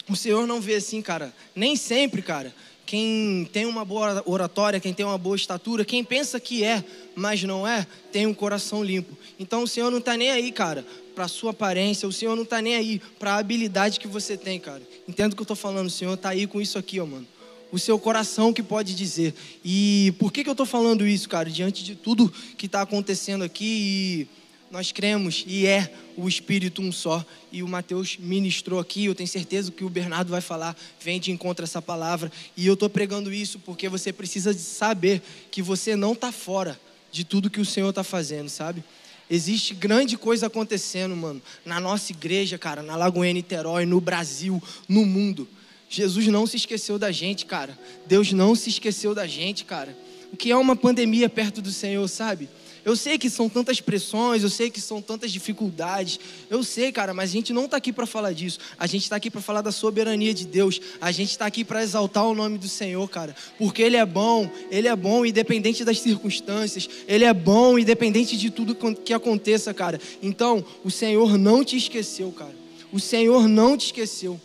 o 0.09 0.17
Senhor 0.17 0.45
não 0.45 0.59
vê 0.59 0.75
assim, 0.75 1.01
cara. 1.01 1.33
Nem 1.55 1.77
sempre, 1.77 2.21
cara. 2.21 2.53
Quem 2.85 3.49
tem 3.51 3.65
uma 3.65 3.83
boa 3.83 4.21
oratória, 4.25 4.79
quem 4.79 4.93
tem 4.93 5.05
uma 5.05 5.17
boa 5.17 5.35
estatura, 5.35 5.83
quem 5.83 6.03
pensa 6.03 6.39
que 6.39 6.63
é, 6.63 6.83
mas 7.15 7.41
não 7.43 7.67
é, 7.67 7.87
tem 8.11 8.27
um 8.27 8.33
coração 8.33 8.83
limpo. 8.83 9.17
Então 9.39 9.63
o 9.63 9.67
Senhor 9.67 9.89
não 9.89 9.97
está 9.97 10.15
nem 10.15 10.31
aí, 10.31 10.51
cara, 10.51 10.85
para 11.15 11.27
sua 11.27 11.51
aparência, 11.51 12.07
o 12.07 12.11
Senhor 12.11 12.35
não 12.35 12.43
está 12.43 12.61
nem 12.61 12.75
aí 12.75 13.01
para 13.17 13.33
a 13.33 13.37
habilidade 13.37 13.99
que 13.99 14.07
você 14.07 14.37
tem, 14.37 14.59
cara. 14.59 14.81
Entendo 15.07 15.33
o 15.33 15.35
que 15.35 15.41
eu 15.41 15.45
estou 15.45 15.55
falando, 15.55 15.87
o 15.87 15.91
Senhor 15.91 16.13
está 16.13 16.29
aí 16.29 16.45
com 16.45 16.61
isso 16.61 16.77
aqui, 16.77 16.99
ó, 16.99 17.05
mano. 17.05 17.25
O 17.71 17.79
seu 17.79 17.97
coração 17.97 18.53
que 18.53 18.61
pode 18.61 18.93
dizer. 18.93 19.33
E 19.63 20.13
por 20.19 20.31
que, 20.31 20.43
que 20.43 20.49
eu 20.49 20.53
estou 20.53 20.65
falando 20.65 21.07
isso, 21.07 21.27
cara? 21.27 21.49
Diante 21.49 21.83
de 21.83 21.95
tudo 21.95 22.31
que 22.57 22.67
está 22.67 22.81
acontecendo 22.81 23.43
aqui 23.43 23.65
e 23.65 24.27
nós 24.71 24.91
cremos 24.91 25.43
e 25.47 25.65
é 25.65 25.91
o 26.17 26.27
Espírito 26.27 26.81
um 26.81 26.91
só. 26.91 27.23
E 27.51 27.63
o 27.63 27.67
Mateus 27.67 28.17
ministrou 28.17 28.79
aqui, 28.79 29.05
eu 29.05 29.15
tenho 29.15 29.27
certeza 29.27 29.71
que 29.71 29.83
o 29.83 29.89
Bernardo 29.89 30.29
vai 30.29 30.41
falar, 30.41 30.75
vem 30.99 31.19
de 31.19 31.31
encontro 31.31 31.63
essa 31.63 31.81
palavra. 31.81 32.31
E 32.57 32.65
eu 32.65 32.73
estou 32.73 32.89
pregando 32.89 33.31
isso 33.31 33.59
porque 33.59 33.87
você 33.87 34.11
precisa 34.11 34.53
saber 34.53 35.21
que 35.51 35.61
você 35.61 35.95
não 35.95 36.13
está 36.13 36.31
fora 36.31 36.79
de 37.11 37.23
tudo 37.23 37.49
que 37.49 37.61
o 37.61 37.65
Senhor 37.65 37.89
está 37.89 38.03
fazendo, 38.03 38.49
sabe? 38.49 38.83
Existe 39.29 39.73
grande 39.73 40.17
coisa 40.17 40.47
acontecendo, 40.47 41.15
mano, 41.15 41.41
na 41.65 41.79
nossa 41.79 42.11
igreja, 42.11 42.57
cara, 42.57 42.83
na 42.83 42.95
Lagoinha 42.95 43.33
Niterói, 43.33 43.85
no 43.85 43.99
Brasil, 43.99 44.61
no 44.87 45.05
mundo. 45.05 45.47
Jesus 45.89 46.27
não 46.27 46.45
se 46.45 46.57
esqueceu 46.57 46.99
da 46.99 47.11
gente, 47.11 47.45
cara. 47.45 47.77
Deus 48.05 48.31
não 48.33 48.53
se 48.53 48.69
esqueceu 48.69 49.15
da 49.15 49.25
gente, 49.25 49.63
cara. 49.63 49.97
O 50.31 50.37
que 50.37 50.51
é 50.51 50.55
uma 50.55 50.75
pandemia 50.75 51.29
perto 51.29 51.61
do 51.61 51.71
Senhor, 51.71 52.07
sabe? 52.07 52.49
Eu 52.85 52.95
sei 52.95 53.17
que 53.17 53.31
são 53.31 53.49
tantas 53.49 53.81
pressões, 53.81 54.43
eu 54.43 54.49
sei 54.49 54.69
que 54.69 54.79
são 54.79 55.01
tantas 55.01 55.31
dificuldades. 55.31 56.19
Eu 56.51 56.63
sei, 56.63 56.91
cara, 56.91 57.15
mas 57.15 57.31
a 57.31 57.33
gente 57.33 57.51
não 57.51 57.65
está 57.65 57.77
aqui 57.77 57.91
para 57.91 58.05
falar 58.05 58.31
disso. 58.31 58.59
A 58.77 58.85
gente 58.85 59.01
está 59.01 59.15
aqui 59.15 59.31
para 59.31 59.41
falar 59.41 59.61
da 59.61 59.71
soberania 59.71 60.35
de 60.35 60.45
Deus. 60.45 60.79
A 61.01 61.11
gente 61.11 61.31
está 61.31 61.47
aqui 61.47 61.65
para 61.65 61.81
exaltar 61.81 62.27
o 62.27 62.35
nome 62.35 62.59
do 62.59 62.69
Senhor, 62.69 63.09
cara. 63.09 63.35
Porque 63.57 63.81
Ele 63.81 63.97
é 63.97 64.05
bom, 64.05 64.47
Ele 64.69 64.87
é 64.87 64.95
bom 64.95 65.25
independente 65.25 65.83
das 65.83 65.99
circunstâncias. 65.99 66.87
Ele 67.07 67.25
é 67.25 67.33
bom 67.33 67.79
independente 67.79 68.37
de 68.37 68.51
tudo 68.51 68.77
que 68.93 69.13
aconteça, 69.13 69.73
cara. 69.73 69.99
Então, 70.21 70.63
o 70.83 70.91
Senhor 70.91 71.39
não 71.39 71.63
te 71.65 71.75
esqueceu, 71.75 72.31
cara. 72.31 72.53
O 72.91 72.99
Senhor 72.99 73.47
não 73.47 73.75
te 73.75 73.87
esqueceu. 73.87 74.39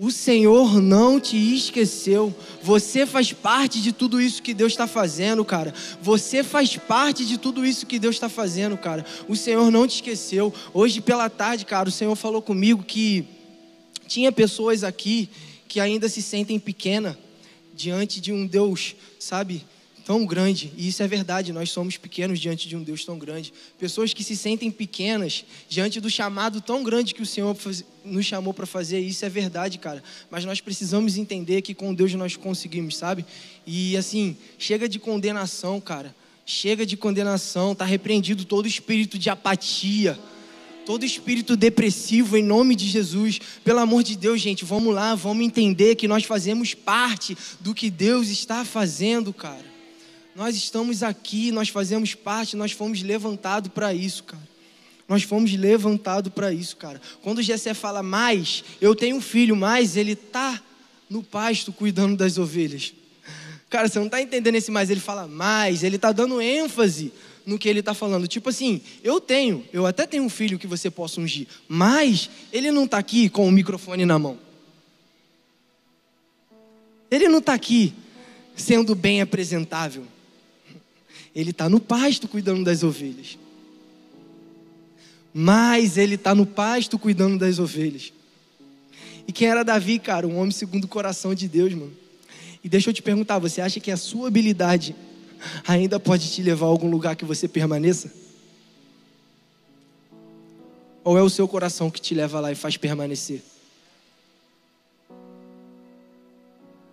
O 0.00 0.12
Senhor 0.12 0.80
não 0.80 1.18
te 1.18 1.36
esqueceu. 1.36 2.32
Você 2.62 3.04
faz 3.04 3.32
parte 3.32 3.82
de 3.82 3.90
tudo 3.90 4.20
isso 4.20 4.40
que 4.40 4.54
Deus 4.54 4.72
está 4.72 4.86
fazendo, 4.86 5.44
cara. 5.44 5.74
Você 6.00 6.44
faz 6.44 6.76
parte 6.76 7.26
de 7.26 7.36
tudo 7.36 7.66
isso 7.66 7.84
que 7.84 7.98
Deus 7.98 8.14
está 8.14 8.28
fazendo, 8.28 8.78
cara. 8.78 9.04
O 9.26 9.34
Senhor 9.34 9.72
não 9.72 9.88
te 9.88 9.96
esqueceu. 9.96 10.54
Hoje 10.72 11.00
pela 11.00 11.28
tarde, 11.28 11.64
cara, 11.64 11.88
o 11.88 11.92
Senhor 11.92 12.14
falou 12.14 12.40
comigo 12.40 12.84
que 12.84 13.26
tinha 14.06 14.30
pessoas 14.30 14.84
aqui 14.84 15.28
que 15.66 15.80
ainda 15.80 16.08
se 16.08 16.22
sentem 16.22 16.60
pequena 16.60 17.18
diante 17.74 18.20
de 18.20 18.32
um 18.32 18.46
Deus, 18.46 18.94
sabe, 19.18 19.64
tão 20.08 20.24
grande, 20.24 20.72
e 20.74 20.88
isso 20.88 21.02
é 21.02 21.06
verdade, 21.06 21.52
nós 21.52 21.70
somos 21.70 21.98
pequenos 21.98 22.40
diante 22.40 22.66
de 22.66 22.74
um 22.74 22.82
Deus 22.82 23.04
tão 23.04 23.18
grande. 23.18 23.52
Pessoas 23.78 24.14
que 24.14 24.24
se 24.24 24.34
sentem 24.34 24.70
pequenas 24.70 25.44
diante 25.68 26.00
do 26.00 26.08
chamado 26.08 26.62
tão 26.62 26.82
grande 26.82 27.12
que 27.12 27.20
o 27.20 27.26
Senhor 27.26 27.54
nos 28.02 28.24
chamou 28.24 28.54
para 28.54 28.64
fazer, 28.64 29.00
isso 29.00 29.22
é 29.26 29.28
verdade, 29.28 29.76
cara. 29.76 30.02
Mas 30.30 30.46
nós 30.46 30.62
precisamos 30.62 31.18
entender 31.18 31.60
que 31.60 31.74
com 31.74 31.92
Deus 31.92 32.14
nós 32.14 32.36
conseguimos, 32.36 32.96
sabe? 32.96 33.22
E 33.66 33.98
assim, 33.98 34.34
chega 34.58 34.88
de 34.88 34.98
condenação, 34.98 35.78
cara. 35.78 36.16
Chega 36.46 36.86
de 36.86 36.96
condenação, 36.96 37.74
tá 37.74 37.84
repreendido 37.84 38.46
todo 38.46 38.66
espírito 38.66 39.18
de 39.18 39.28
apatia 39.28 40.18
todo 40.86 41.04
espírito 41.04 41.54
depressivo 41.54 42.34
em 42.34 42.42
nome 42.42 42.74
de 42.74 42.88
Jesus. 42.88 43.38
Pelo 43.62 43.80
amor 43.80 44.02
de 44.02 44.16
Deus, 44.16 44.40
gente, 44.40 44.64
vamos 44.64 44.94
lá, 44.94 45.14
vamos 45.14 45.44
entender 45.44 45.96
que 45.96 46.08
nós 46.08 46.24
fazemos 46.24 46.72
parte 46.72 47.36
do 47.60 47.74
que 47.74 47.90
Deus 47.90 48.28
está 48.28 48.64
fazendo, 48.64 49.30
cara. 49.34 49.76
Nós 50.38 50.54
estamos 50.54 51.02
aqui, 51.02 51.50
nós 51.50 51.68
fazemos 51.68 52.14
parte, 52.14 52.54
nós 52.54 52.70
fomos 52.70 53.02
levantados 53.02 53.72
para 53.72 53.92
isso, 53.92 54.22
cara. 54.22 54.48
Nós 55.08 55.24
fomos 55.24 55.52
levantados 55.52 56.32
para 56.32 56.52
isso, 56.52 56.76
cara. 56.76 57.02
Quando 57.22 57.42
Jessé 57.42 57.74
fala 57.74 58.04
mais, 58.04 58.62
eu 58.80 58.94
tenho 58.94 59.16
um 59.16 59.20
filho, 59.20 59.56
mais 59.56 59.96
ele 59.96 60.14
tá 60.14 60.62
no 61.10 61.24
pasto 61.24 61.72
cuidando 61.72 62.16
das 62.16 62.38
ovelhas. 62.38 62.94
Cara, 63.68 63.88
você 63.88 63.98
não 63.98 64.06
está 64.06 64.22
entendendo 64.22 64.54
esse 64.54 64.70
mais, 64.70 64.90
ele 64.90 65.00
fala 65.00 65.26
mais, 65.26 65.82
ele 65.82 65.96
está 65.96 66.12
dando 66.12 66.40
ênfase 66.40 67.12
no 67.44 67.58
que 67.58 67.68
ele 67.68 67.80
está 67.80 67.92
falando. 67.92 68.28
Tipo 68.28 68.50
assim, 68.50 68.80
eu 69.02 69.20
tenho, 69.20 69.64
eu 69.72 69.86
até 69.86 70.06
tenho 70.06 70.22
um 70.22 70.30
filho 70.30 70.56
que 70.56 70.68
você 70.68 70.88
possa 70.88 71.20
ungir, 71.20 71.48
mas 71.66 72.30
ele 72.52 72.70
não 72.70 72.84
está 72.84 72.98
aqui 72.98 73.28
com 73.28 73.48
o 73.48 73.50
microfone 73.50 74.06
na 74.06 74.20
mão. 74.20 74.38
Ele 77.10 77.28
não 77.28 77.40
está 77.40 77.54
aqui 77.54 77.92
sendo 78.54 78.94
bem 78.94 79.20
apresentável. 79.20 80.06
Ele 81.38 81.50
está 81.50 81.68
no 81.68 81.78
pasto 81.78 82.26
cuidando 82.26 82.64
das 82.64 82.82
ovelhas. 82.82 83.38
Mas 85.32 85.96
ele 85.96 86.16
está 86.16 86.34
no 86.34 86.44
pasto 86.44 86.98
cuidando 86.98 87.38
das 87.38 87.60
ovelhas. 87.60 88.12
E 89.24 89.30
quem 89.30 89.46
era 89.46 89.62
Davi, 89.62 90.00
cara? 90.00 90.26
Um 90.26 90.36
homem 90.36 90.50
segundo 90.50 90.82
o 90.82 90.88
coração 90.88 91.36
de 91.36 91.46
Deus, 91.46 91.72
mano. 91.74 91.92
E 92.64 92.68
deixa 92.68 92.90
eu 92.90 92.92
te 92.92 93.00
perguntar: 93.00 93.38
você 93.38 93.60
acha 93.60 93.78
que 93.78 93.92
a 93.92 93.96
sua 93.96 94.26
habilidade 94.26 94.96
ainda 95.64 96.00
pode 96.00 96.28
te 96.28 96.42
levar 96.42 96.66
a 96.66 96.70
algum 96.70 96.90
lugar 96.90 97.14
que 97.14 97.24
você 97.24 97.46
permaneça? 97.46 98.12
Ou 101.04 101.16
é 101.16 101.22
o 101.22 101.30
seu 101.30 101.46
coração 101.46 101.88
que 101.88 102.00
te 102.00 102.16
leva 102.16 102.40
lá 102.40 102.50
e 102.50 102.56
faz 102.56 102.76
permanecer? 102.76 103.44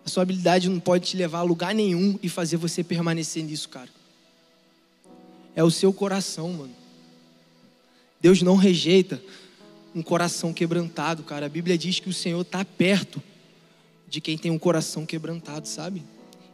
A 0.05 0.07
sua 0.07 0.21
habilidade 0.21 0.69
não 0.69 0.79
pode 0.79 1.07
te 1.07 1.17
levar 1.17 1.39
a 1.39 1.41
lugar 1.43 1.73
nenhum 1.73 2.19
e 2.21 2.29
fazer 2.29 2.57
você 2.57 2.83
permanecer 2.83 3.43
nisso, 3.43 3.69
cara 3.69 3.89
é 5.55 5.63
o 5.63 5.71
seu 5.71 5.93
coração, 5.93 6.51
mano. 6.51 6.75
Deus 8.19 8.41
não 8.41 8.55
rejeita 8.55 9.21
um 9.93 10.01
coração 10.01 10.53
quebrantado, 10.53 11.23
cara. 11.23 11.45
A 11.45 11.49
Bíblia 11.49 11.77
diz 11.77 11.99
que 11.99 12.09
o 12.09 12.13
Senhor 12.13 12.41
está 12.41 12.65
perto 12.65 13.21
de 14.07 14.19
quem 14.19 14.37
tem 14.37 14.51
um 14.51 14.59
coração 14.59 15.05
quebrantado, 15.05 15.67
sabe? 15.67 16.03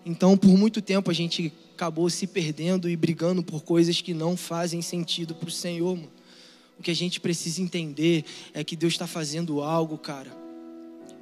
Então, 0.06 0.38
por 0.38 0.56
muito 0.58 0.82
tempo 0.82 1.10
a 1.10 1.14
gente 1.14 1.52
acabou 1.74 2.10
se 2.10 2.28
perdendo 2.28 2.90
e 2.90 2.96
brigando 2.96 3.42
por 3.42 3.64
coisas 3.64 4.02
que 4.02 4.14
não 4.14 4.38
fazem 4.38 4.82
sentido 4.82 5.34
para 5.34 5.50
o 5.50 5.52
Senhor, 5.52 5.96
mano. 5.96 6.12
O 6.78 6.84
que 6.84 6.92
a 6.92 6.96
gente 6.96 7.20
precisa 7.20 7.62
entender 7.62 8.26
é 8.54 8.64
que 8.64 8.76
Deus 8.76 8.94
está 8.94 9.06
fazendo 9.06 9.62
algo, 9.62 9.98
cara. 9.98 10.36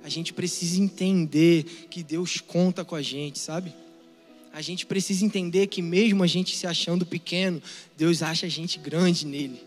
A 0.04 0.10
gente 0.10 0.34
precisa 0.34 0.82
entender 0.82 1.64
que 1.90 2.02
Deus 2.02 2.40
conta 2.40 2.86
com 2.86 2.96
a 2.96 3.02
gente, 3.02 3.38
sabe? 3.40 3.74
A 4.54 4.62
gente 4.62 4.86
precisa 4.86 5.24
entender 5.24 5.68
que, 5.68 5.82
mesmo 5.82 6.24
a 6.24 6.28
gente 6.28 6.56
se 6.56 6.66
achando 6.66 7.06
pequeno, 7.06 7.62
Deus 7.98 8.22
acha 8.22 8.46
a 8.46 8.50
gente 8.50 8.80
grande 8.80 9.26
nele. 9.26 9.62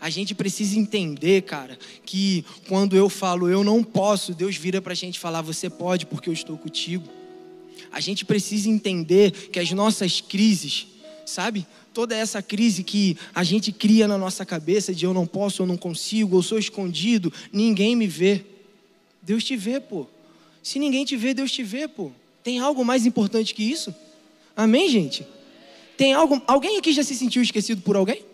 A 0.00 0.10
gente 0.10 0.34
precisa 0.34 0.78
entender, 0.78 1.42
cara, 1.42 1.78
que 2.04 2.44
quando 2.66 2.96
eu 2.96 3.08
falo 3.08 3.48
eu 3.48 3.62
não 3.62 3.84
posso, 3.84 4.34
Deus 4.34 4.56
vira 4.56 4.82
para 4.82 4.92
a 4.92 4.96
gente 4.96 5.18
falar 5.18 5.42
você 5.42 5.70
pode 5.70 6.06
porque 6.06 6.28
eu 6.28 6.32
estou 6.32 6.58
contigo. 6.58 7.06
A 7.92 8.00
gente 8.00 8.24
precisa 8.24 8.68
entender 8.68 9.30
que 9.30 9.60
as 9.60 9.70
nossas 9.70 10.20
crises, 10.20 10.86
sabe? 11.24 11.66
Toda 11.94 12.16
essa 12.16 12.42
crise 12.42 12.82
que 12.82 13.16
a 13.34 13.44
gente 13.44 13.70
cria 13.70 14.08
na 14.08 14.18
nossa 14.18 14.44
cabeça 14.44 14.94
de 14.94 15.04
eu 15.04 15.14
não 15.14 15.26
posso, 15.26 15.62
eu 15.62 15.66
não 15.66 15.76
consigo, 15.76 16.36
eu 16.36 16.42
sou 16.42 16.58
escondido, 16.58 17.32
ninguém 17.52 17.94
me 17.94 18.08
vê. 18.08 18.44
Deus 19.22 19.44
te 19.44 19.56
vê, 19.56 19.78
pô. 19.78 20.06
Se 20.62 20.78
ninguém 20.78 21.04
te 21.04 21.16
vê, 21.16 21.32
Deus 21.32 21.52
te 21.52 21.62
vê, 21.62 21.86
pô. 21.86 22.10
Tem 22.42 22.58
algo 22.58 22.84
mais 22.84 23.06
importante 23.06 23.54
que 23.54 23.62
isso? 23.62 23.94
Amém, 24.56 24.88
gente? 24.88 25.26
Tem 25.96 26.12
algo, 26.12 26.40
alguém 26.46 26.78
aqui 26.78 26.92
já 26.92 27.02
se 27.02 27.14
sentiu 27.14 27.42
esquecido 27.42 27.82
por 27.82 27.96
alguém? 27.96 28.24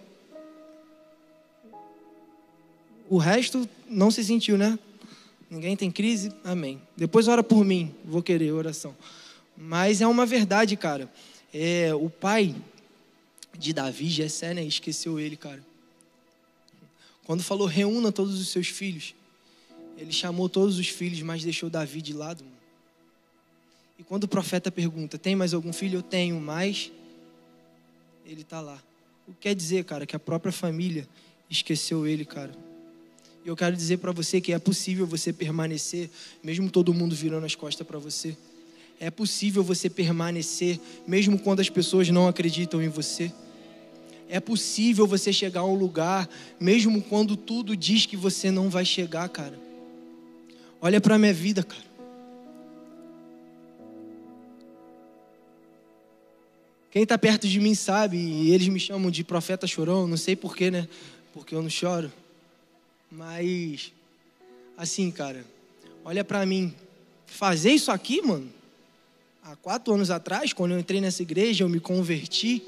O 3.08 3.16
resto 3.18 3.68
não 3.88 4.10
se 4.10 4.22
sentiu, 4.22 4.58
né? 4.58 4.78
Ninguém 5.50 5.76
tem 5.76 5.90
crise? 5.90 6.30
Amém. 6.44 6.80
Depois 6.96 7.26
ora 7.26 7.42
por 7.42 7.64
mim, 7.64 7.94
vou 8.04 8.22
querer 8.22 8.52
oração. 8.52 8.94
Mas 9.56 10.00
é 10.00 10.06
uma 10.06 10.26
verdade, 10.26 10.76
cara. 10.76 11.10
É, 11.52 11.94
o 11.94 12.10
pai 12.10 12.54
de 13.58 13.72
Davi, 13.72 14.08
Jessé, 14.08 14.52
né, 14.52 14.62
esqueceu 14.64 15.18
ele, 15.18 15.37
cara. 15.37 15.64
Quando 17.25 17.42
falou 17.42 17.66
reúna 17.66 18.12
todos 18.12 18.40
os 18.40 18.48
seus 18.48 18.68
filhos, 18.68 19.14
ele 19.96 20.12
chamou 20.12 20.48
todos 20.48 20.78
os 20.78 20.88
filhos, 20.88 21.20
mas 21.22 21.42
deixou 21.42 21.68
Davi 21.68 22.00
de 22.00 22.12
lado. 22.12 22.44
Mano. 22.44 22.58
E 23.99 24.05
quando 24.05 24.25
o 24.25 24.28
profeta 24.28 24.71
pergunta: 24.71 25.19
Tem 25.19 25.35
mais 25.35 25.52
algum 25.52 25.73
filho? 25.73 25.99
Eu 25.99 26.02
tenho 26.02 26.40
mais. 26.40 26.93
Ele 28.25 28.43
está 28.43 28.61
lá. 28.61 28.81
O 29.26 29.33
que 29.33 29.38
quer 29.40 29.55
dizer, 29.55 29.85
cara, 29.85 30.07
que 30.07 30.14
a 30.14 30.19
própria 30.19 30.52
família 30.52 31.07
esqueceu 31.50 32.07
ele, 32.07 32.25
cara. 32.25 32.52
E 33.45 33.49
eu 33.49 33.57
quero 33.57 33.75
dizer 33.75 33.99
para 33.99 34.12
você 34.12 34.40
que 34.40 34.52
é 34.52 34.59
possível 34.59 35.07
você 35.07 35.33
permanecer, 35.33 36.11
mesmo 36.43 36.71
todo 36.71 36.95
mundo 36.95 37.14
virando 37.14 37.47
as 37.47 37.55
costas 37.55 37.87
para 37.87 37.99
você. 37.99 38.37
É 39.00 39.11
possível 39.11 39.62
você 39.62 39.88
permanecer, 39.88 40.81
mesmo 41.07 41.38
quando 41.38 41.61
as 41.61 41.71
pessoas 41.71 42.09
não 42.09 42.26
acreditam 42.26 42.83
em 42.83 42.88
você. 42.88 43.33
É 44.28 44.40
possível 44.40 45.07
você 45.07 45.33
chegar 45.33 45.61
a 45.61 45.64
um 45.64 45.75
lugar, 45.75 46.28
mesmo 46.61 47.00
quando 47.00 47.37
tudo 47.37 47.76
diz 47.76 48.05
que 48.05 48.17
você 48.17 48.50
não 48.50 48.69
vai 48.69 48.85
chegar, 48.85 49.28
cara. 49.28 49.59
Olha 50.81 51.00
para 51.00 51.19
minha 51.19 51.33
vida, 51.33 51.62
cara. 51.62 51.88
Quem 56.99 57.05
está 57.05 57.17
perto 57.17 57.47
de 57.47 57.61
mim 57.61 57.76
sabe, 57.76 58.17
e 58.17 58.50
eles 58.50 58.67
me 58.67 58.81
chamam 58.81 59.09
de 59.09 59.23
profeta 59.23 59.69
chorão, 59.69 60.09
não 60.09 60.17
sei 60.17 60.35
porquê, 60.35 60.69
né? 60.69 60.88
Porque 61.33 61.55
eu 61.55 61.62
não 61.62 61.71
choro. 61.71 62.12
Mas, 63.09 63.93
assim, 64.76 65.09
cara, 65.09 65.47
olha 66.05 66.25
para 66.25 66.45
mim. 66.45 66.75
Fazer 67.25 67.71
isso 67.71 67.93
aqui, 67.93 68.21
mano, 68.21 68.52
há 69.45 69.55
quatro 69.55 69.95
anos 69.95 70.11
atrás, 70.11 70.52
quando 70.52 70.73
eu 70.73 70.78
entrei 70.81 71.00
nessa 71.00 71.23
igreja, 71.23 71.62
eu 71.62 71.69
me 71.69 71.78
converti. 71.78 72.64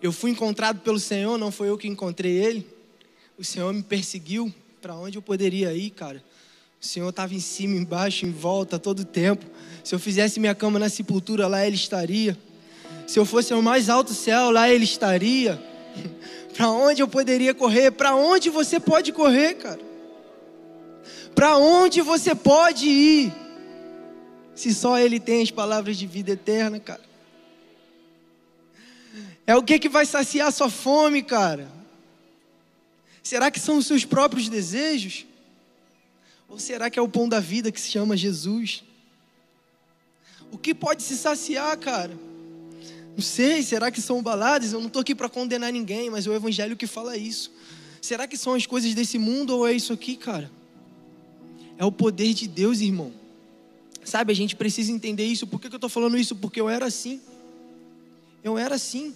Eu 0.00 0.12
fui 0.12 0.30
encontrado 0.30 0.78
pelo 0.78 1.00
Senhor, 1.00 1.36
não 1.36 1.50
foi 1.50 1.68
eu 1.68 1.76
que 1.76 1.88
encontrei 1.88 2.30
Ele. 2.30 2.64
O 3.36 3.42
Senhor 3.42 3.72
me 3.72 3.82
perseguiu 3.82 4.54
para 4.80 4.94
onde 4.94 5.18
eu 5.18 5.22
poderia 5.22 5.74
ir, 5.74 5.90
cara. 5.90 6.22
O 6.80 6.86
Senhor 6.86 7.08
estava 7.08 7.34
em 7.34 7.40
cima, 7.40 7.74
embaixo, 7.74 8.24
em 8.24 8.30
volta, 8.30 8.78
todo 8.78 9.04
tempo. 9.04 9.44
Se 9.82 9.96
eu 9.96 9.98
fizesse 9.98 10.38
minha 10.38 10.54
cama 10.54 10.78
na 10.78 10.88
sepultura, 10.88 11.48
lá 11.48 11.66
Ele 11.66 11.74
estaria. 11.74 12.38
Se 13.10 13.18
eu 13.18 13.24
fosse 13.24 13.52
ao 13.52 13.60
mais 13.60 13.88
alto 13.88 14.14
céu, 14.14 14.52
lá 14.52 14.70
ele 14.70 14.84
estaria. 14.84 15.60
Para 16.54 16.70
onde 16.70 17.02
eu 17.02 17.08
poderia 17.08 17.52
correr? 17.52 17.90
Para 17.90 18.14
onde 18.14 18.48
você 18.48 18.78
pode 18.78 19.12
correr, 19.12 19.54
cara? 19.54 19.80
Para 21.34 21.56
onde 21.56 22.02
você 22.02 22.36
pode 22.36 22.88
ir? 22.88 23.34
Se 24.54 24.72
só 24.72 24.96
ele 24.96 25.18
tem 25.18 25.42
as 25.42 25.50
palavras 25.50 25.96
de 25.96 26.06
vida 26.06 26.30
eterna, 26.30 26.78
cara. 26.78 27.00
É 29.44 29.56
o 29.56 29.62
que 29.64 29.80
que 29.80 29.88
vai 29.88 30.06
saciar 30.06 30.46
a 30.46 30.52
sua 30.52 30.70
fome, 30.70 31.20
cara? 31.20 31.66
Será 33.24 33.50
que 33.50 33.58
são 33.58 33.78
os 33.78 33.88
seus 33.88 34.04
próprios 34.04 34.48
desejos? 34.48 35.26
Ou 36.48 36.60
será 36.60 36.88
que 36.88 36.96
é 36.96 37.02
o 37.02 37.08
pão 37.08 37.28
da 37.28 37.40
vida 37.40 37.72
que 37.72 37.80
se 37.80 37.90
chama 37.90 38.16
Jesus? 38.16 38.84
O 40.52 40.56
que 40.56 40.72
pode 40.72 41.02
se 41.02 41.16
saciar, 41.16 41.76
cara? 41.76 42.29
Não 43.16 43.22
sei, 43.22 43.62
será 43.62 43.90
que 43.90 44.00
são 44.00 44.22
baladas? 44.22 44.72
Eu 44.72 44.80
não 44.80 44.86
estou 44.86 45.00
aqui 45.00 45.14
para 45.14 45.28
condenar 45.28 45.72
ninguém, 45.72 46.10
mas 46.10 46.26
é 46.26 46.30
o 46.30 46.34
Evangelho 46.34 46.76
que 46.76 46.86
fala 46.86 47.16
isso. 47.16 47.52
Será 48.00 48.26
que 48.26 48.36
são 48.36 48.54
as 48.54 48.66
coisas 48.66 48.94
desse 48.94 49.18
mundo 49.18 49.56
ou 49.56 49.66
é 49.66 49.72
isso 49.72 49.92
aqui, 49.92 50.16
cara? 50.16 50.50
É 51.76 51.84
o 51.84 51.92
poder 51.92 52.32
de 52.34 52.48
Deus, 52.48 52.80
irmão. 52.80 53.12
Sabe, 54.04 54.32
a 54.32 54.36
gente 54.36 54.56
precisa 54.56 54.90
entender 54.90 55.24
isso. 55.24 55.46
Por 55.46 55.60
que, 55.60 55.68
que 55.68 55.74
eu 55.74 55.78
estou 55.78 55.90
falando 55.90 56.16
isso? 56.16 56.34
Porque 56.34 56.60
eu 56.60 56.68
era 56.68 56.86
assim. 56.86 57.20
Eu 58.42 58.56
era 58.56 58.74
assim. 58.74 59.14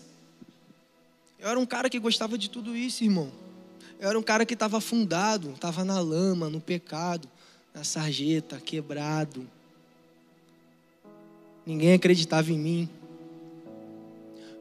Eu 1.38 1.48
era 1.48 1.58
um 1.58 1.66
cara 1.66 1.88
que 1.88 1.98
gostava 1.98 2.36
de 2.36 2.50
tudo 2.50 2.76
isso, 2.76 3.04
irmão. 3.04 3.30
Eu 3.98 4.08
era 4.08 4.18
um 4.18 4.22
cara 4.22 4.44
que 4.44 4.54
estava 4.54 4.78
afundado, 4.78 5.50
estava 5.50 5.84
na 5.84 6.00
lama, 6.00 6.50
no 6.50 6.60
pecado, 6.60 7.28
na 7.74 7.84
sarjeta, 7.84 8.60
quebrado. 8.60 9.46
Ninguém 11.66 11.94
acreditava 11.94 12.52
em 12.52 12.58
mim. 12.58 12.88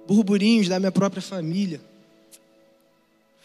Burburinhos 0.08 0.68
da 0.68 0.80
minha 0.80 0.92
própria 0.92 1.22
família, 1.22 1.82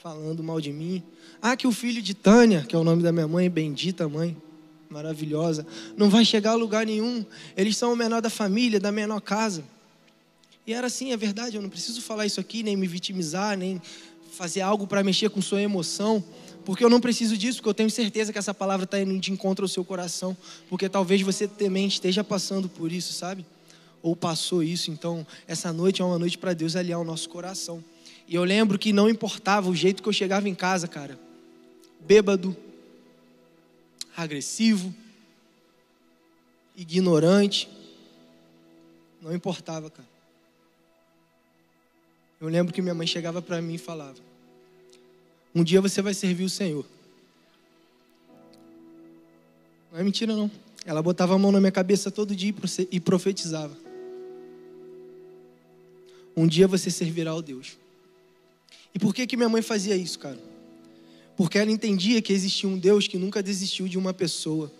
falando 0.02 0.42
mal 0.42 0.60
de 0.60 0.72
mim. 0.72 1.02
Ah, 1.40 1.56
que 1.56 1.66
o 1.66 1.72
filho 1.72 2.02
de 2.02 2.14
Tânia, 2.14 2.64
que 2.68 2.74
é 2.74 2.78
o 2.78 2.84
nome 2.84 3.02
da 3.02 3.12
minha 3.12 3.28
mãe, 3.28 3.48
bendita 3.48 4.08
mãe, 4.08 4.36
maravilhosa, 4.90 5.66
não 5.96 6.08
vai 6.10 6.24
chegar 6.24 6.52
a 6.52 6.54
lugar 6.54 6.86
nenhum. 6.86 7.24
Eles 7.56 7.76
são 7.76 7.92
o 7.92 7.96
menor 7.96 8.20
da 8.20 8.30
família, 8.30 8.80
da 8.80 8.90
menor 8.90 9.20
casa. 9.20 9.62
E 10.66 10.72
era 10.72 10.86
assim, 10.86 11.12
é 11.12 11.16
verdade, 11.16 11.56
eu 11.56 11.62
não 11.62 11.70
preciso 11.70 12.02
falar 12.02 12.26
isso 12.26 12.40
aqui, 12.40 12.62
nem 12.62 12.76
me 12.76 12.86
vitimizar, 12.86 13.56
nem 13.56 13.80
fazer 14.32 14.60
algo 14.60 14.86
para 14.86 15.02
mexer 15.02 15.30
com 15.30 15.40
sua 15.40 15.62
emoção, 15.62 16.22
porque 16.64 16.84
eu 16.84 16.90
não 16.90 17.00
preciso 17.00 17.36
disso, 17.36 17.58
porque 17.58 17.70
eu 17.70 17.74
tenho 17.74 17.90
certeza 17.90 18.32
que 18.32 18.38
essa 18.38 18.52
palavra 18.52 18.84
está 18.84 19.00
indo 19.00 19.18
de 19.18 19.32
encontro 19.32 19.64
ao 19.64 19.68
seu 19.68 19.84
coração, 19.84 20.36
porque 20.68 20.88
talvez 20.88 21.22
você 21.22 21.48
também 21.48 21.86
esteja 21.86 22.22
passando 22.22 22.68
por 22.68 22.92
isso, 22.92 23.12
sabe? 23.12 23.46
Ou 24.02 24.14
passou 24.14 24.62
isso, 24.62 24.90
então 24.90 25.26
essa 25.46 25.72
noite 25.72 26.00
é 26.00 26.04
uma 26.04 26.18
noite 26.18 26.38
para 26.38 26.54
Deus 26.54 26.76
aliar 26.76 27.00
o 27.00 27.04
nosso 27.04 27.28
coração. 27.28 27.82
E 28.26 28.34
eu 28.34 28.44
lembro 28.44 28.78
que 28.78 28.92
não 28.92 29.08
importava 29.08 29.68
o 29.68 29.74
jeito 29.74 30.02
que 30.02 30.08
eu 30.08 30.12
chegava 30.12 30.48
em 30.48 30.54
casa, 30.54 30.86
cara, 30.86 31.18
bêbado, 32.00 32.56
agressivo, 34.16 34.94
ignorante, 36.76 37.68
não 39.20 39.34
importava, 39.34 39.90
cara. 39.90 40.08
Eu 42.40 42.48
lembro 42.48 42.72
que 42.72 42.80
minha 42.80 42.94
mãe 42.94 43.06
chegava 43.06 43.42
para 43.42 43.60
mim 43.60 43.74
e 43.74 43.78
falava: 43.78 44.16
um 45.54 45.64
dia 45.64 45.80
você 45.80 46.00
vai 46.00 46.14
servir 46.14 46.44
o 46.44 46.50
Senhor. 46.50 46.86
Não 49.90 49.98
é 49.98 50.04
mentira, 50.04 50.36
não. 50.36 50.50
Ela 50.84 51.02
botava 51.02 51.34
a 51.34 51.38
mão 51.38 51.50
na 51.50 51.60
minha 51.60 51.72
cabeça 51.72 52.10
todo 52.10 52.36
dia 52.36 52.54
e 52.90 53.00
profetizava. 53.00 53.87
Um 56.38 56.46
dia 56.46 56.68
você 56.68 56.88
servirá 56.88 57.32
ao 57.32 57.42
Deus. 57.42 57.76
E 58.94 58.98
por 58.98 59.12
que, 59.12 59.26
que 59.26 59.36
minha 59.36 59.48
mãe 59.48 59.60
fazia 59.60 59.96
isso, 59.96 60.20
cara? 60.20 60.38
Porque 61.36 61.58
ela 61.58 61.68
entendia 61.68 62.22
que 62.22 62.32
existia 62.32 62.68
um 62.68 62.78
Deus 62.78 63.08
que 63.08 63.18
nunca 63.18 63.42
desistiu 63.42 63.88
de 63.88 63.98
uma 63.98 64.14
pessoa. 64.14 64.70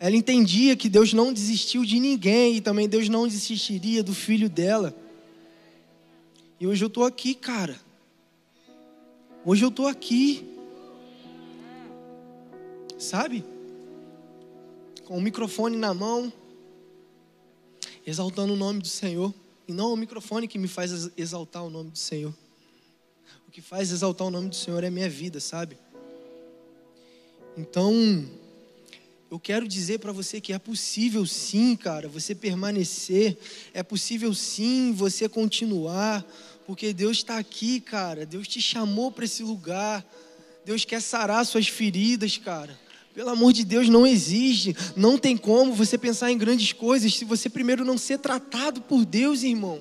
Ela 0.00 0.16
entendia 0.16 0.74
que 0.74 0.88
Deus 0.88 1.12
não 1.12 1.32
desistiu 1.32 1.84
de 1.84 2.00
ninguém 2.00 2.56
e 2.56 2.60
também 2.60 2.88
Deus 2.88 3.08
não 3.08 3.28
desistiria 3.28 4.02
do 4.02 4.12
filho 4.12 4.50
dela. 4.50 4.92
E 6.58 6.66
hoje 6.66 6.82
eu 6.82 6.88
estou 6.88 7.04
aqui, 7.04 7.32
cara. 7.32 7.80
Hoje 9.44 9.64
eu 9.64 9.68
estou 9.68 9.86
aqui. 9.86 10.44
Sabe? 12.98 13.44
Com 15.04 15.18
o 15.18 15.22
microfone 15.22 15.76
na 15.76 15.94
mão, 15.94 16.32
exaltando 18.04 18.54
o 18.54 18.56
nome 18.56 18.80
do 18.80 18.88
Senhor. 18.88 19.32
E 19.72 19.74
não 19.74 19.90
é 19.90 19.94
o 19.94 19.96
microfone 19.96 20.46
que 20.46 20.58
me 20.58 20.68
faz 20.68 21.10
exaltar 21.16 21.64
o 21.64 21.70
nome 21.70 21.90
do 21.90 21.98
Senhor. 21.98 22.34
O 23.48 23.50
que 23.50 23.62
faz 23.62 23.90
exaltar 23.90 24.26
o 24.26 24.30
nome 24.30 24.50
do 24.50 24.54
Senhor 24.54 24.84
é 24.84 24.88
a 24.88 24.90
minha 24.90 25.08
vida, 25.08 25.40
sabe? 25.40 25.78
Então, 27.56 27.90
eu 29.30 29.40
quero 29.40 29.66
dizer 29.66 29.98
para 29.98 30.12
você 30.12 30.42
que 30.42 30.52
é 30.52 30.58
possível 30.58 31.24
sim, 31.24 31.74
cara, 31.74 32.06
você 32.06 32.34
permanecer, 32.34 33.38
é 33.72 33.82
possível 33.82 34.34
sim 34.34 34.92
você 34.92 35.26
continuar, 35.26 36.22
porque 36.66 36.92
Deus 36.92 37.16
está 37.16 37.38
aqui, 37.38 37.80
cara. 37.80 38.26
Deus 38.26 38.46
te 38.46 38.60
chamou 38.60 39.10
para 39.10 39.24
esse 39.24 39.42
lugar. 39.42 40.04
Deus 40.66 40.84
quer 40.84 41.00
sarar 41.00 41.46
suas 41.46 41.66
feridas, 41.66 42.36
cara. 42.36 42.78
Pelo 43.14 43.28
amor 43.28 43.52
de 43.52 43.64
Deus, 43.64 43.88
não 43.88 44.06
exige, 44.06 44.74
não 44.96 45.18
tem 45.18 45.36
como 45.36 45.74
você 45.74 45.98
pensar 45.98 46.30
em 46.30 46.38
grandes 46.38 46.72
coisas 46.72 47.14
se 47.14 47.24
você 47.24 47.50
primeiro 47.50 47.84
não 47.84 47.98
ser 47.98 48.18
tratado 48.18 48.80
por 48.80 49.04
Deus, 49.04 49.42
irmão. 49.42 49.80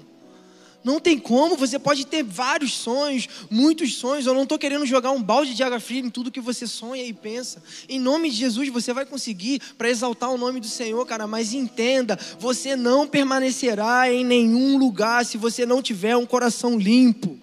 Não 0.83 0.99
tem 0.99 1.17
como, 1.19 1.55
você 1.55 1.77
pode 1.77 2.05
ter 2.05 2.23
vários 2.23 2.73
sonhos, 2.73 3.29
muitos 3.49 3.95
sonhos. 3.95 4.25
Eu 4.25 4.33
não 4.33 4.43
estou 4.43 4.57
querendo 4.57 4.85
jogar 4.85 5.11
um 5.11 5.21
balde 5.21 5.53
de 5.53 5.63
água 5.63 5.79
fria 5.79 5.99
em 5.99 6.09
tudo 6.09 6.31
que 6.31 6.41
você 6.41 6.65
sonha 6.65 7.03
e 7.05 7.13
pensa. 7.13 7.61
Em 7.87 7.99
nome 7.99 8.31
de 8.31 8.37
Jesus, 8.37 8.67
você 8.69 8.91
vai 8.91 9.05
conseguir 9.05 9.61
para 9.77 9.89
exaltar 9.89 10.31
o 10.31 10.37
nome 10.37 10.59
do 10.59 10.67
Senhor, 10.67 11.05
cara. 11.05 11.27
Mas 11.27 11.53
entenda, 11.53 12.17
você 12.39 12.75
não 12.75 13.07
permanecerá 13.07 14.11
em 14.11 14.25
nenhum 14.25 14.75
lugar 14.77 15.23
se 15.23 15.37
você 15.37 15.65
não 15.65 15.81
tiver 15.83 16.17
um 16.17 16.25
coração 16.25 16.79
limpo, 16.79 17.37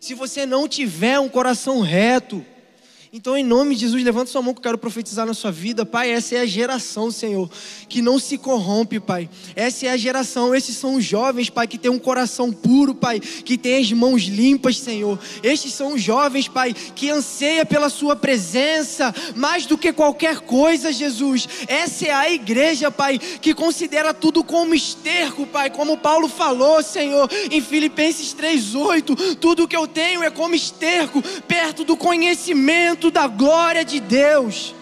se 0.00 0.12
você 0.12 0.44
não 0.44 0.68
tiver 0.68 1.20
um 1.20 1.28
coração 1.28 1.80
reto. 1.80 2.44
Então, 3.16 3.34
em 3.34 3.42
nome 3.42 3.74
de 3.74 3.80
Jesus, 3.80 4.04
levanta 4.04 4.30
sua 4.30 4.42
mão 4.42 4.52
que 4.52 4.58
eu 4.58 4.64
quero 4.64 4.76
profetizar 4.76 5.24
na 5.24 5.32
sua 5.32 5.50
vida. 5.50 5.86
Pai, 5.86 6.10
essa 6.10 6.34
é 6.34 6.40
a 6.40 6.46
geração, 6.46 7.10
Senhor, 7.10 7.50
que 7.88 8.02
não 8.02 8.18
se 8.18 8.36
corrompe, 8.36 9.00
Pai. 9.00 9.30
Essa 9.54 9.86
é 9.86 9.88
a 9.88 9.96
geração, 9.96 10.54
esses 10.54 10.76
são 10.76 10.96
os 10.96 11.04
jovens, 11.06 11.48
Pai, 11.48 11.66
que 11.66 11.78
tem 11.78 11.90
um 11.90 11.98
coração 11.98 12.52
puro, 12.52 12.94
Pai, 12.94 13.18
que 13.18 13.56
tem 13.56 13.80
as 13.80 13.90
mãos 13.90 14.24
limpas, 14.24 14.78
Senhor. 14.78 15.18
Estes 15.42 15.72
são 15.72 15.94
os 15.94 16.02
jovens, 16.02 16.46
Pai, 16.46 16.74
que 16.74 17.08
anseia 17.08 17.64
pela 17.64 17.88
Sua 17.88 18.14
presença 18.14 19.14
mais 19.34 19.64
do 19.64 19.78
que 19.78 19.94
qualquer 19.94 20.40
coisa, 20.40 20.92
Jesus. 20.92 21.48
Essa 21.68 22.08
é 22.08 22.12
a 22.12 22.30
igreja, 22.30 22.90
Pai, 22.90 23.18
que 23.18 23.54
considera 23.54 24.12
tudo 24.12 24.44
como 24.44 24.74
esterco, 24.74 25.46
Pai, 25.46 25.70
como 25.70 25.96
Paulo 25.96 26.28
falou, 26.28 26.82
Senhor, 26.82 27.30
em 27.50 27.62
Filipenses 27.62 28.34
3,8. 28.34 29.36
Tudo 29.36 29.66
que 29.66 29.74
eu 29.74 29.86
tenho 29.86 30.22
é 30.22 30.28
como 30.28 30.54
esterco, 30.54 31.22
perto 31.48 31.82
do 31.82 31.96
conhecimento 31.96 33.05
da 33.10 33.26
glória 33.26 33.84
de 33.84 34.00
Deus. 34.00 34.74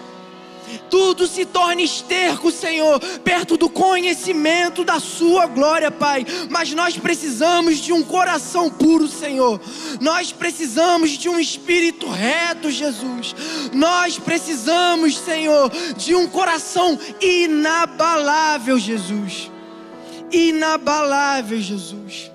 Tudo 0.90 1.26
se 1.26 1.44
torna 1.44 1.82
esterco, 1.82 2.50
Senhor, 2.50 2.98
perto 3.22 3.56
do 3.56 3.68
conhecimento 3.68 4.84
da 4.84 4.98
Sua 4.98 5.46
glória, 5.46 5.90
Pai. 5.90 6.24
Mas 6.50 6.72
nós 6.72 6.96
precisamos 6.96 7.78
de 7.78 7.92
um 7.92 8.02
coração 8.02 8.70
puro, 8.70 9.06
Senhor. 9.06 9.60
Nós 10.00 10.32
precisamos 10.32 11.10
de 11.10 11.28
um 11.28 11.38
espírito 11.38 12.08
reto, 12.08 12.70
Jesus. 12.70 13.34
Nós 13.72 14.18
precisamos, 14.18 15.18
Senhor, 15.18 15.70
de 15.96 16.14
um 16.14 16.26
coração 16.26 16.98
inabalável, 17.20 18.78
Jesus. 18.78 19.50
Inabalável, 20.32 21.60
Jesus. 21.60 22.30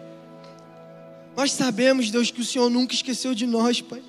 Nós 1.35 1.51
sabemos, 1.51 2.11
Deus, 2.11 2.31
que 2.31 2.41
o 2.41 2.45
Senhor 2.45 2.69
nunca 2.69 2.93
esqueceu 2.93 3.33
de 3.33 3.45
nós, 3.45 3.81
Pai. 3.81 4.01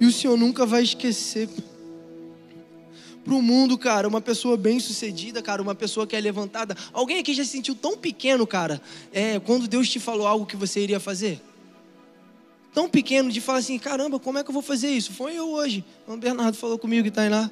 E 0.00 0.06
o 0.06 0.12
Senhor 0.12 0.36
nunca 0.36 0.66
vai 0.66 0.82
esquecer. 0.82 1.48
Para 3.24 3.34
o 3.34 3.40
mundo, 3.40 3.78
cara, 3.78 4.06
uma 4.06 4.20
pessoa 4.20 4.56
bem 4.56 4.78
sucedida, 4.78 5.40
cara, 5.40 5.62
uma 5.62 5.74
pessoa 5.74 6.06
que 6.06 6.14
é 6.14 6.20
levantada. 6.20 6.76
Alguém 6.92 7.18
aqui 7.18 7.32
já 7.32 7.42
se 7.42 7.50
sentiu 7.50 7.74
tão 7.74 7.96
pequeno, 7.96 8.46
cara, 8.46 8.82
é, 9.12 9.40
quando 9.40 9.66
Deus 9.66 9.88
te 9.88 9.98
falou 9.98 10.26
algo 10.26 10.44
que 10.44 10.56
você 10.56 10.80
iria 10.80 11.00
fazer? 11.00 11.40
Tão 12.74 12.88
pequeno 12.88 13.30
de 13.30 13.40
falar 13.40 13.60
assim: 13.60 13.78
caramba, 13.78 14.18
como 14.18 14.36
é 14.36 14.44
que 14.44 14.50
eu 14.50 14.52
vou 14.52 14.62
fazer 14.62 14.88
isso? 14.88 15.12
Foi 15.12 15.34
eu 15.34 15.48
hoje. 15.48 15.84
O 16.06 16.16
Bernardo 16.16 16.56
falou 16.56 16.78
comigo 16.78 17.04
que 17.04 17.08
está 17.08 17.22
aí 17.22 17.30
lá. 17.30 17.50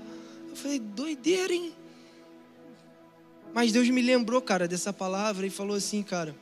Eu 0.51 0.57
falei: 0.57 0.79
doideira, 0.79 1.55
hein? 1.55 1.73
Mas 3.55 3.71
Deus 3.71 3.89
me 3.89 4.03
lembrou, 4.03 4.41
cara, 4.41 4.67
dessa 4.67 4.93
palavra 4.93 5.47
e 5.47 5.51
falou 5.51 5.77
assim, 5.77 6.03
cara. 6.03 6.35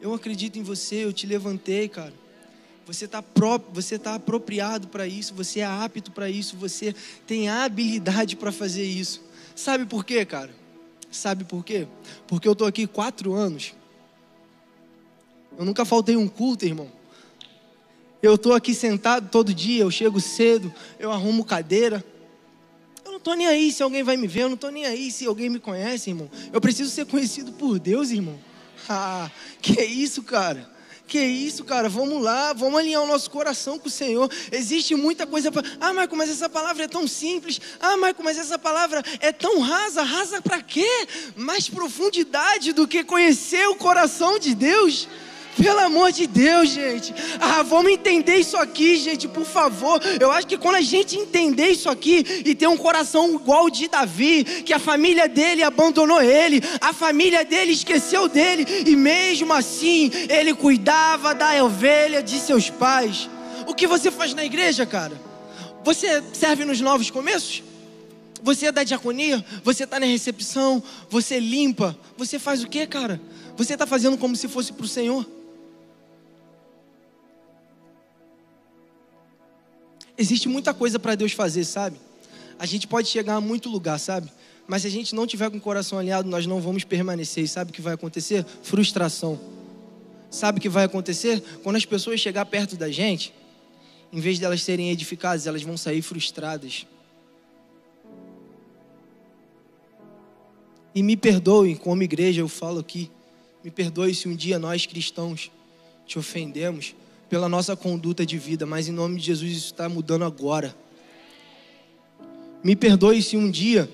Eu 0.00 0.12
acredito 0.12 0.58
em 0.58 0.62
você, 0.62 1.04
eu 1.04 1.12
te 1.12 1.26
levantei, 1.26 1.88
cara. 1.88 2.12
Você 2.86 3.06
está 3.06 3.24
você 3.72 3.98
tá 3.98 4.14
apropriado 4.14 4.88
para 4.88 5.06
isso, 5.06 5.34
você 5.34 5.60
é 5.60 5.64
apto 5.64 6.10
para 6.10 6.28
isso, 6.28 6.56
você 6.56 6.94
tem 7.26 7.48
a 7.48 7.64
habilidade 7.64 8.36
para 8.36 8.52
fazer 8.52 8.84
isso. 8.84 9.22
Sabe 9.54 9.86
por 9.86 10.04
quê, 10.04 10.24
cara? 10.24 10.50
Sabe 11.10 11.44
por 11.44 11.64
quê? 11.64 11.86
Porque 12.26 12.46
eu 12.46 12.52
estou 12.52 12.66
aqui 12.66 12.86
quatro 12.86 13.32
anos. 13.32 13.72
Eu 15.56 15.64
nunca 15.64 15.84
faltei 15.84 16.16
um 16.16 16.28
culto, 16.28 16.66
irmão. 16.66 16.90
Eu 18.22 18.34
estou 18.34 18.52
aqui 18.52 18.74
sentado 18.74 19.28
todo 19.30 19.54
dia, 19.54 19.82
eu 19.82 19.90
chego 19.90 20.20
cedo, 20.20 20.72
eu 20.98 21.12
arrumo 21.12 21.44
cadeira. 21.44 22.04
Eu 23.04 23.12
não 23.12 23.18
estou 23.18 23.34
nem 23.34 23.46
aí 23.46 23.70
se 23.72 23.82
alguém 23.82 24.02
vai 24.02 24.16
me 24.16 24.26
ver, 24.26 24.42
eu 24.42 24.48
não 24.48 24.54
estou 24.54 24.70
nem 24.70 24.84
aí 24.84 25.10
se 25.10 25.26
alguém 25.26 25.48
me 25.48 25.60
conhece, 25.60 26.10
irmão. 26.10 26.30
Eu 26.52 26.60
preciso 26.60 26.90
ser 26.90 27.06
conhecido 27.06 27.52
por 27.52 27.78
Deus, 27.78 28.10
irmão. 28.10 28.38
Ah, 28.86 29.30
que 29.62 29.82
isso, 29.82 30.22
cara? 30.22 30.73
Que 31.06 31.18
isso, 31.20 31.64
cara? 31.64 31.88
Vamos 31.88 32.22
lá, 32.22 32.52
vamos 32.54 32.78
alinhar 32.78 33.02
o 33.02 33.06
nosso 33.06 33.30
coração 33.30 33.78
com 33.78 33.88
o 33.88 33.90
Senhor. 33.90 34.30
Existe 34.50 34.94
muita 34.94 35.26
coisa 35.26 35.52
para. 35.52 35.62
Ah, 35.78 35.92
Marco, 35.92 36.16
mas 36.16 36.30
essa 36.30 36.48
palavra 36.48 36.84
é 36.84 36.88
tão 36.88 37.06
simples. 37.06 37.60
Ah, 37.78 37.96
Marco, 37.96 38.22
mas 38.22 38.38
essa 38.38 38.58
palavra 38.58 39.02
é 39.20 39.30
tão 39.30 39.60
rasa. 39.60 40.02
Rasa 40.02 40.40
para 40.40 40.62
quê? 40.62 41.06
Mais 41.36 41.68
profundidade 41.68 42.72
do 42.72 42.88
que 42.88 43.04
conhecer 43.04 43.68
o 43.68 43.76
coração 43.76 44.38
de 44.38 44.54
Deus. 44.54 45.06
Pelo 45.56 45.80
amor 45.80 46.10
de 46.10 46.26
Deus, 46.26 46.68
gente. 46.70 47.14
Ah, 47.40 47.62
vamos 47.62 47.92
entender 47.92 48.36
isso 48.36 48.56
aqui, 48.56 48.96
gente, 48.96 49.28
por 49.28 49.44
favor. 49.44 50.00
Eu 50.20 50.30
acho 50.30 50.46
que 50.46 50.58
quando 50.58 50.76
a 50.76 50.80
gente 50.80 51.16
entender 51.16 51.68
isso 51.68 51.88
aqui 51.88 52.42
e 52.44 52.54
ter 52.54 52.66
um 52.66 52.76
coração 52.76 53.34
igual 53.34 53.66
o 53.66 53.70
de 53.70 53.88
Davi, 53.88 54.44
que 54.44 54.72
a 54.72 54.78
família 54.78 55.28
dele 55.28 55.62
abandonou 55.62 56.20
ele, 56.20 56.62
a 56.80 56.92
família 56.92 57.44
dele 57.44 57.72
esqueceu 57.72 58.28
dele, 58.28 58.66
e 58.86 58.96
mesmo 58.96 59.52
assim 59.52 60.10
ele 60.28 60.54
cuidava 60.54 61.34
da 61.34 61.62
ovelha 61.64 62.22
de 62.22 62.38
seus 62.40 62.68
pais. 62.68 63.28
O 63.66 63.74
que 63.74 63.86
você 63.86 64.10
faz 64.10 64.34
na 64.34 64.44
igreja, 64.44 64.84
cara? 64.84 65.20
Você 65.84 66.22
serve 66.32 66.64
nos 66.64 66.80
novos 66.80 67.10
começos? 67.10 67.62
Você 68.42 68.66
é 68.66 68.72
da 68.72 68.84
diaconia? 68.84 69.44
Você 69.62 69.84
está 69.84 69.98
na 69.98 70.06
recepção? 70.06 70.82
Você 71.08 71.38
limpa? 71.38 71.96
Você 72.16 72.38
faz 72.38 72.62
o 72.62 72.68
que, 72.68 72.86
cara? 72.86 73.20
Você 73.56 73.72
está 73.72 73.86
fazendo 73.86 74.18
como 74.18 74.34
se 74.36 74.48
fosse 74.48 74.72
para 74.72 74.84
o 74.84 74.88
Senhor? 74.88 75.24
Existe 80.16 80.48
muita 80.48 80.72
coisa 80.72 80.98
para 80.98 81.14
Deus 81.14 81.32
fazer, 81.32 81.64
sabe? 81.64 81.98
A 82.58 82.66
gente 82.66 82.86
pode 82.86 83.08
chegar 83.08 83.34
a 83.34 83.40
muito 83.40 83.68
lugar, 83.68 83.98
sabe? 83.98 84.30
Mas 84.66 84.82
se 84.82 84.88
a 84.88 84.90
gente 84.90 85.14
não 85.14 85.26
tiver 85.26 85.50
com 85.50 85.56
o 85.56 85.60
coração 85.60 85.98
alinhado, 85.98 86.28
nós 86.28 86.46
não 86.46 86.60
vamos 86.60 86.84
permanecer. 86.84 87.44
E 87.44 87.48
sabe 87.48 87.70
o 87.70 87.74
que 87.74 87.82
vai 87.82 87.94
acontecer? 87.94 88.44
Frustração. 88.62 89.38
Sabe 90.30 90.58
o 90.58 90.62
que 90.62 90.68
vai 90.68 90.84
acontecer? 90.84 91.42
Quando 91.62 91.76
as 91.76 91.84
pessoas 91.84 92.20
chegar 92.20 92.44
perto 92.46 92.76
da 92.76 92.90
gente, 92.90 93.34
em 94.12 94.20
vez 94.20 94.38
de 94.38 94.44
elas 94.44 94.62
serem 94.62 94.90
edificadas, 94.90 95.46
elas 95.46 95.62
vão 95.62 95.76
sair 95.76 96.00
frustradas. 96.00 96.86
E 100.94 101.02
me 101.02 101.16
perdoe, 101.16 101.74
como 101.74 102.02
igreja, 102.02 102.40
eu 102.40 102.48
falo 102.48 102.78
aqui, 102.78 103.10
me 103.64 103.70
perdoe 103.70 104.14
se 104.14 104.28
um 104.28 104.34
dia 104.34 104.58
nós 104.58 104.86
cristãos 104.86 105.50
te 106.06 106.18
ofendemos 106.18 106.94
pela 107.28 107.48
nossa 107.48 107.76
conduta 107.76 108.24
de 108.24 108.38
vida, 108.38 108.66
mas 108.66 108.88
em 108.88 108.92
nome 108.92 109.18
de 109.18 109.26
Jesus 109.26 109.52
isso 109.52 109.66
está 109.66 109.88
mudando 109.88 110.24
agora. 110.24 110.74
Me 112.62 112.74
perdoe 112.74 113.22
se 113.22 113.36
um 113.36 113.50
dia 113.50 113.90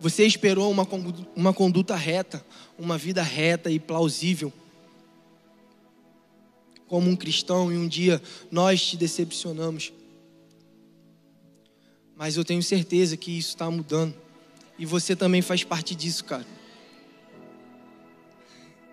você 0.00 0.24
esperou 0.24 0.70
uma, 0.70 0.88
uma 1.36 1.52
conduta 1.52 1.94
reta, 1.94 2.44
uma 2.78 2.96
vida 2.96 3.22
reta 3.22 3.70
e 3.70 3.78
plausível, 3.78 4.52
como 6.88 7.10
um 7.10 7.14
cristão, 7.14 7.70
e 7.70 7.76
um 7.76 7.86
dia 7.86 8.20
nós 8.50 8.84
te 8.84 8.96
decepcionamos. 8.96 9.92
Mas 12.16 12.36
eu 12.36 12.44
tenho 12.44 12.62
certeza 12.62 13.16
que 13.16 13.38
isso 13.38 13.50
está 13.50 13.70
mudando. 13.70 14.14
E 14.78 14.86
você 14.86 15.14
também 15.14 15.42
faz 15.42 15.62
parte 15.62 15.94
disso, 15.94 16.24
cara. 16.24 16.46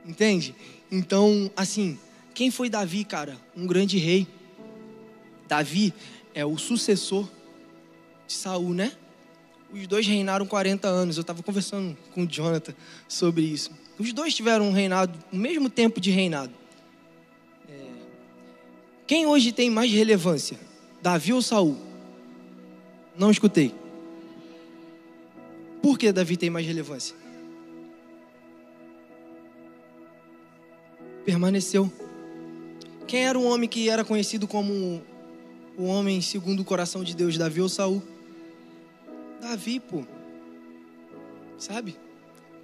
Entende? 0.06 0.54
Então, 0.92 1.50
assim, 1.56 1.98
quem 2.38 2.52
foi 2.52 2.70
Davi, 2.70 3.04
cara? 3.04 3.36
Um 3.56 3.66
grande 3.66 3.98
rei. 3.98 4.28
Davi 5.48 5.92
é 6.36 6.46
o 6.46 6.56
sucessor 6.56 7.28
de 8.28 8.34
Saul, 8.34 8.76
né? 8.76 8.92
Os 9.74 9.88
dois 9.88 10.06
reinaram 10.06 10.46
40 10.46 10.88
anos. 10.88 11.18
Eu 11.18 11.22
estava 11.22 11.42
conversando 11.42 11.98
com 12.14 12.26
o 12.26 12.28
Jonathan 12.28 12.76
sobre 13.08 13.42
isso. 13.42 13.72
Os 13.98 14.14
dois 14.14 14.36
tiveram 14.36 14.68
um 14.68 14.72
reinado, 14.72 15.18
o 15.34 15.36
mesmo 15.36 15.68
tempo 15.68 16.00
de 16.00 16.12
reinado. 16.12 16.54
É... 17.68 17.74
Quem 19.08 19.26
hoje 19.26 19.52
tem 19.52 19.72
mais 19.72 19.92
relevância? 19.92 20.60
Davi 21.02 21.34
ou 21.34 21.42
Saul? 21.42 21.76
Não 23.18 23.32
escutei. 23.32 23.74
Por 25.82 25.98
que 25.98 26.12
Davi 26.12 26.38
tem 26.38 26.52
mais 26.52 26.68
relevância? 26.68 27.16
Permaneceu. 31.26 31.92
Quem 33.08 33.26
era 33.26 33.40
um 33.40 33.48
homem 33.48 33.70
que 33.70 33.90
era 33.90 34.04
conhecido 34.04 34.48
como 34.48 35.02
o 35.78 35.86
homem 35.86 36.20
segundo 36.22 36.60
o 36.60 36.66
coração 36.66 37.06
de 37.06 37.16
Deus, 37.16 37.38
Davi 37.38 37.62
ou 37.62 37.70
Saul? 37.70 38.04
Davi, 39.40 39.80
pô. 39.80 40.04
Sabe? 41.58 41.96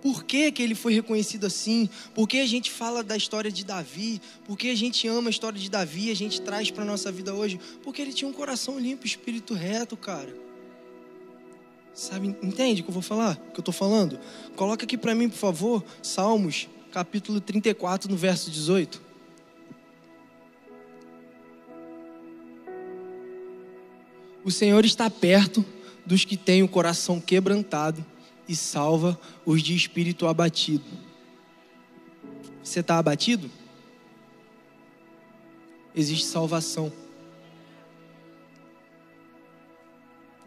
Por 0.02 0.26
que, 0.26 0.52
que 0.52 0.62
ele 0.62 0.76
foi 0.76 0.94
reconhecido 0.94 1.46
assim? 1.46 1.90
Por 2.14 2.28
que 2.28 2.40
a 2.40 2.46
gente 2.46 2.70
fala 2.70 3.02
da 3.02 3.16
história 3.16 3.50
de 3.50 3.64
Davi? 3.64 4.22
Por 4.44 4.58
que 4.58 4.70
a 4.70 4.76
gente 4.76 5.08
ama 5.08 5.30
a 5.30 5.32
história 5.32 5.58
de 5.58 5.70
Davi? 5.70 6.12
A 6.12 6.16
gente 6.16 6.42
traz 6.42 6.70
para 6.70 6.84
nossa 6.84 7.10
vida 7.10 7.34
hoje? 7.34 7.58
Porque 7.82 8.02
ele 8.02 8.12
tinha 8.12 8.30
um 8.30 8.34
coração 8.34 8.78
limpo, 8.78 9.06
espírito 9.06 9.54
reto, 9.54 9.96
cara. 9.96 10.36
Sabe, 11.94 12.36
entende 12.44 12.82
o 12.82 12.84
que 12.84 12.90
eu 12.90 12.94
vou 12.94 13.02
falar? 13.02 13.40
O 13.48 13.52
que 13.52 13.60
eu 13.60 13.62
estou 13.62 13.74
falando? 13.74 14.20
Coloca 14.58 14.84
aqui 14.84 14.98
para 14.98 15.16
mim, 15.16 15.30
por 15.30 15.38
favor, 15.38 15.86
Salmos, 16.02 16.68
capítulo 16.92 17.40
34, 17.40 18.12
no 18.12 18.18
verso 18.18 18.52
18. 18.52 19.03
O 24.44 24.52
Senhor 24.52 24.84
está 24.84 25.10
perto 25.10 25.66
dos 26.06 26.26
que 26.26 26.36
têm 26.36 26.64
o 26.64 26.68
coração 26.68 27.20
quebrantado 27.20 28.06
e 28.48 28.56
salva 28.56 29.20
os 29.46 29.62
de 29.62 29.74
espírito 29.74 30.28
abatido. 30.28 30.84
Você 32.62 32.82
está 32.82 32.98
abatido? 32.98 33.50
Existe 35.96 36.26
salvação. 36.26 36.92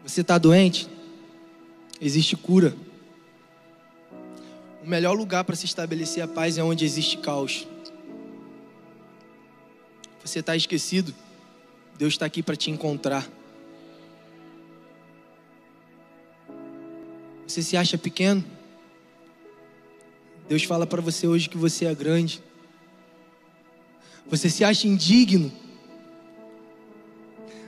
Você 0.03 0.21
está 0.21 0.37
doente? 0.37 0.87
Existe 1.99 2.35
cura. 2.35 2.75
O 4.83 4.87
melhor 4.87 5.13
lugar 5.13 5.43
para 5.43 5.55
se 5.55 5.65
estabelecer 5.65 6.23
a 6.23 6.27
paz 6.27 6.57
é 6.57 6.63
onde 6.63 6.85
existe 6.85 7.17
caos. 7.17 7.67
Você 10.23 10.39
está 10.39 10.55
esquecido? 10.55 11.13
Deus 11.97 12.13
está 12.13 12.25
aqui 12.25 12.43
para 12.43 12.55
te 12.55 12.69
encontrar. 12.69 13.27
Você 17.47 17.63
se 17.63 17.77
acha 17.77 17.97
pequeno? 17.97 18.43
Deus 20.49 20.63
fala 20.63 20.85
para 20.85 21.01
você 21.01 21.25
hoje 21.25 21.47
que 21.47 21.57
você 21.57 21.85
é 21.85 21.95
grande. 21.95 22.43
Você 24.29 24.49
se 24.49 24.65
acha 24.65 24.85
indigno? 24.85 25.49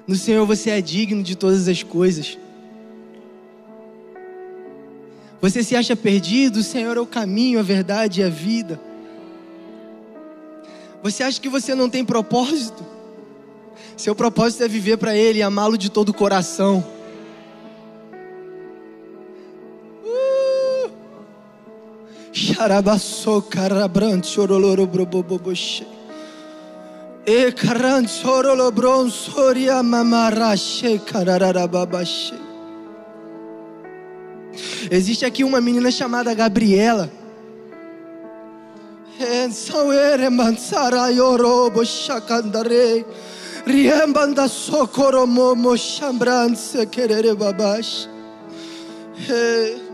No 0.06 0.18
Senhor 0.18 0.46
você 0.46 0.72
é 0.72 0.82
digno 0.82 1.24
de 1.24 1.36
todas 1.36 1.70
as 1.70 1.82
coisas. 1.82 2.38
Você 5.40 5.64
se 5.64 5.78
acha 5.78 5.96
perdido? 5.96 6.60
O 6.60 6.64
Senhor 6.64 6.98
é 6.98 7.00
o 7.00 7.06
caminho, 7.06 7.60
a 7.60 7.64
verdade 7.64 8.20
e 8.20 8.24
a 8.26 8.30
vida. 8.30 8.82
Você 11.02 11.24
acha 11.24 11.40
que 11.40 11.48
você 11.48 11.74
não 11.74 11.90
tem 11.90 12.04
propósito? 12.04 12.86
Seu 13.96 14.14
propósito 14.14 14.64
é 14.64 14.68
viver 14.68 14.98
para 14.98 15.16
Ele 15.16 15.40
e 15.40 15.42
amá-lo 15.42 15.78
de 15.78 15.90
todo 15.90 16.10
o 16.10 16.14
coração. 16.14 16.99
Xarabaçô, 22.50 23.44
carabrante, 23.44 24.34
choroloro, 24.34 24.88
broboboboche. 24.88 25.86
E 27.26 27.52
caran, 27.52 28.08
sorolobron, 28.08 29.08
soria, 29.10 29.84
mamarache, 29.84 31.00
carararababache. 31.00 32.34
Existe 34.90 35.26
aqui 35.26 35.44
uma 35.44 35.62
menina 35.62 35.92
chamada 35.92 36.34
Gabriela. 36.34 37.10
Ensauere 39.20 40.30
mansarayorobo 40.30 41.86
shakandare. 41.86 43.06
Riembanda 43.68 44.48
sokoromomo 44.48 45.78
chambrança 45.78 46.86
querere 46.88 47.36
babash. 47.36 48.08
Hey. 49.28 49.89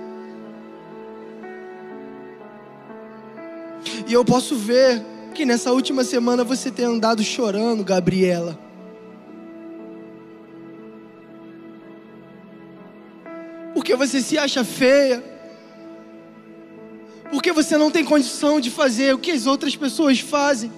E 4.07 4.13
eu 4.13 4.23
posso 4.23 4.55
ver 4.55 5.03
que 5.33 5.45
nessa 5.45 5.71
última 5.71 6.03
semana 6.03 6.43
você 6.43 6.69
tem 6.69 6.85
andado 6.85 7.23
chorando, 7.23 7.83
Gabriela. 7.83 8.57
Porque 13.73 13.95
você 13.95 14.21
se 14.21 14.37
acha 14.37 14.63
feia. 14.63 15.23
Porque 17.31 17.51
você 17.51 17.75
não 17.77 17.89
tem 17.89 18.05
condição 18.05 18.59
de 18.59 18.69
fazer 18.69 19.13
o 19.13 19.17
que 19.17 19.31
as 19.31 19.47
outras 19.47 19.75
pessoas 19.75 20.19
fazem. 20.19 20.71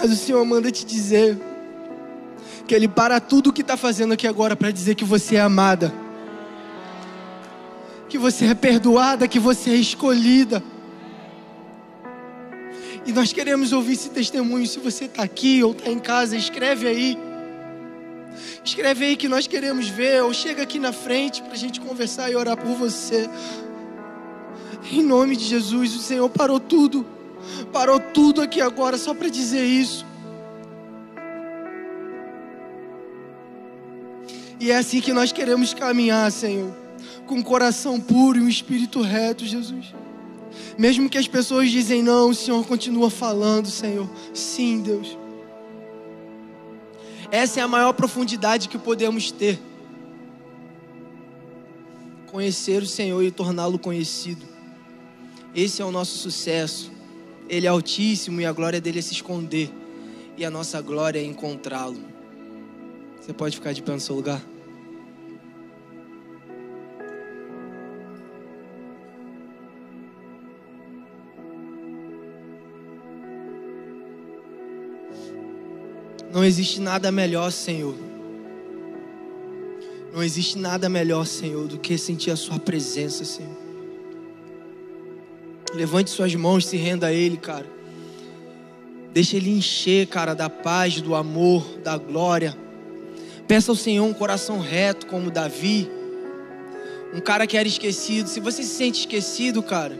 Mas 0.00 0.10
o 0.10 0.16
Senhor 0.16 0.44
manda 0.44 0.70
te 0.72 0.84
dizer 0.84 1.51
que 2.66 2.74
Ele 2.74 2.88
para 2.88 3.20
tudo 3.20 3.50
o 3.50 3.52
que 3.52 3.62
está 3.62 3.76
fazendo 3.76 4.12
aqui 4.12 4.26
agora 4.26 4.56
para 4.56 4.70
dizer 4.70 4.94
que 4.94 5.04
você 5.04 5.36
é 5.36 5.40
amada, 5.40 5.92
que 8.08 8.18
você 8.18 8.46
é 8.46 8.54
perdoada, 8.54 9.26
que 9.26 9.38
você 9.38 9.70
é 9.70 9.76
escolhida. 9.76 10.62
E 13.04 13.12
nós 13.12 13.32
queremos 13.32 13.72
ouvir 13.72 13.94
esse 13.94 14.10
testemunho. 14.10 14.66
Se 14.66 14.78
você 14.78 15.06
está 15.06 15.22
aqui 15.22 15.62
ou 15.64 15.72
está 15.72 15.90
em 15.90 15.98
casa, 15.98 16.36
escreve 16.36 16.86
aí. 16.86 17.18
Escreve 18.64 19.04
aí 19.04 19.16
que 19.16 19.28
nós 19.28 19.46
queremos 19.46 19.88
ver, 19.88 20.22
ou 20.22 20.32
chega 20.32 20.62
aqui 20.62 20.78
na 20.78 20.92
frente 20.92 21.42
para 21.42 21.52
a 21.52 21.56
gente 21.56 21.80
conversar 21.80 22.30
e 22.30 22.36
orar 22.36 22.56
por 22.56 22.74
você. 22.76 23.28
Em 24.90 25.02
nome 25.02 25.36
de 25.36 25.44
Jesus, 25.44 25.94
o 25.94 25.98
Senhor 25.98 26.28
parou 26.28 26.60
tudo, 26.60 27.04
parou 27.72 27.98
tudo 27.98 28.40
aqui 28.40 28.60
agora 28.60 28.96
só 28.96 29.14
para 29.14 29.28
dizer 29.28 29.64
isso. 29.64 30.06
E 34.60 34.70
é 34.70 34.76
assim 34.76 35.00
que 35.00 35.12
nós 35.12 35.32
queremos 35.32 35.74
caminhar, 35.74 36.30
Senhor, 36.30 36.72
com 37.26 37.36
um 37.36 37.42
coração 37.42 38.00
puro 38.00 38.38
e 38.38 38.42
um 38.42 38.48
espírito 38.48 39.00
reto, 39.00 39.44
Jesus. 39.44 39.94
Mesmo 40.78 41.08
que 41.08 41.18
as 41.18 41.28
pessoas 41.28 41.70
dizem 41.70 42.02
não, 42.02 42.30
o 42.30 42.34
Senhor 42.34 42.64
continua 42.66 43.10
falando, 43.10 43.68
Senhor. 43.68 44.08
Sim, 44.32 44.80
Deus. 44.80 45.18
Essa 47.30 47.60
é 47.60 47.62
a 47.62 47.68
maior 47.68 47.92
profundidade 47.94 48.68
que 48.68 48.78
podemos 48.78 49.30
ter. 49.30 49.58
Conhecer 52.30 52.82
o 52.82 52.86
Senhor 52.86 53.22
e 53.22 53.30
torná-lo 53.30 53.78
conhecido. 53.78 54.46
Esse 55.54 55.82
é 55.82 55.84
o 55.84 55.90
nosso 55.90 56.18
sucesso. 56.18 56.90
Ele 57.48 57.66
é 57.66 57.70
altíssimo 57.70 58.40
e 58.40 58.46
a 58.46 58.52
glória 58.52 58.80
dele 58.80 58.98
é 58.98 59.02
se 59.02 59.12
esconder. 59.12 59.70
E 60.36 60.44
a 60.44 60.50
nossa 60.50 60.80
glória 60.80 61.18
é 61.18 61.24
encontrá-lo. 61.24 62.11
Você 63.22 63.32
pode 63.32 63.54
ficar 63.54 63.72
de 63.72 63.80
pé 63.80 63.92
no 63.92 64.00
seu 64.00 64.16
lugar? 64.16 64.42
Não 76.32 76.44
existe 76.44 76.80
nada 76.80 77.12
melhor, 77.12 77.52
Senhor. 77.52 77.94
Não 80.12 80.20
existe 80.20 80.58
nada 80.58 80.88
melhor, 80.88 81.24
Senhor, 81.24 81.68
do 81.68 81.78
que 81.78 81.96
sentir 81.96 82.32
a 82.32 82.36
Sua 82.36 82.58
presença, 82.58 83.24
Senhor. 83.24 83.56
Levante 85.72 86.10
suas 86.10 86.34
mãos, 86.34 86.66
se 86.66 86.76
renda 86.76 87.06
a 87.06 87.12
Ele, 87.12 87.36
cara. 87.36 87.66
Deixa 89.12 89.36
Ele 89.36 89.50
encher, 89.50 90.08
cara, 90.08 90.34
da 90.34 90.50
paz, 90.50 91.00
do 91.00 91.14
amor, 91.14 91.78
da 91.84 91.96
glória. 91.96 92.58
Peça 93.52 93.70
ao 93.70 93.76
Senhor 93.76 94.06
um 94.06 94.14
coração 94.14 94.60
reto, 94.60 95.06
como 95.06 95.30
Davi. 95.30 95.86
Um 97.12 97.20
cara 97.20 97.46
que 97.46 97.54
era 97.54 97.68
esquecido. 97.68 98.26
Se 98.26 98.40
você 98.40 98.62
se 98.62 98.70
sente 98.70 99.00
esquecido, 99.00 99.62
cara, 99.62 99.94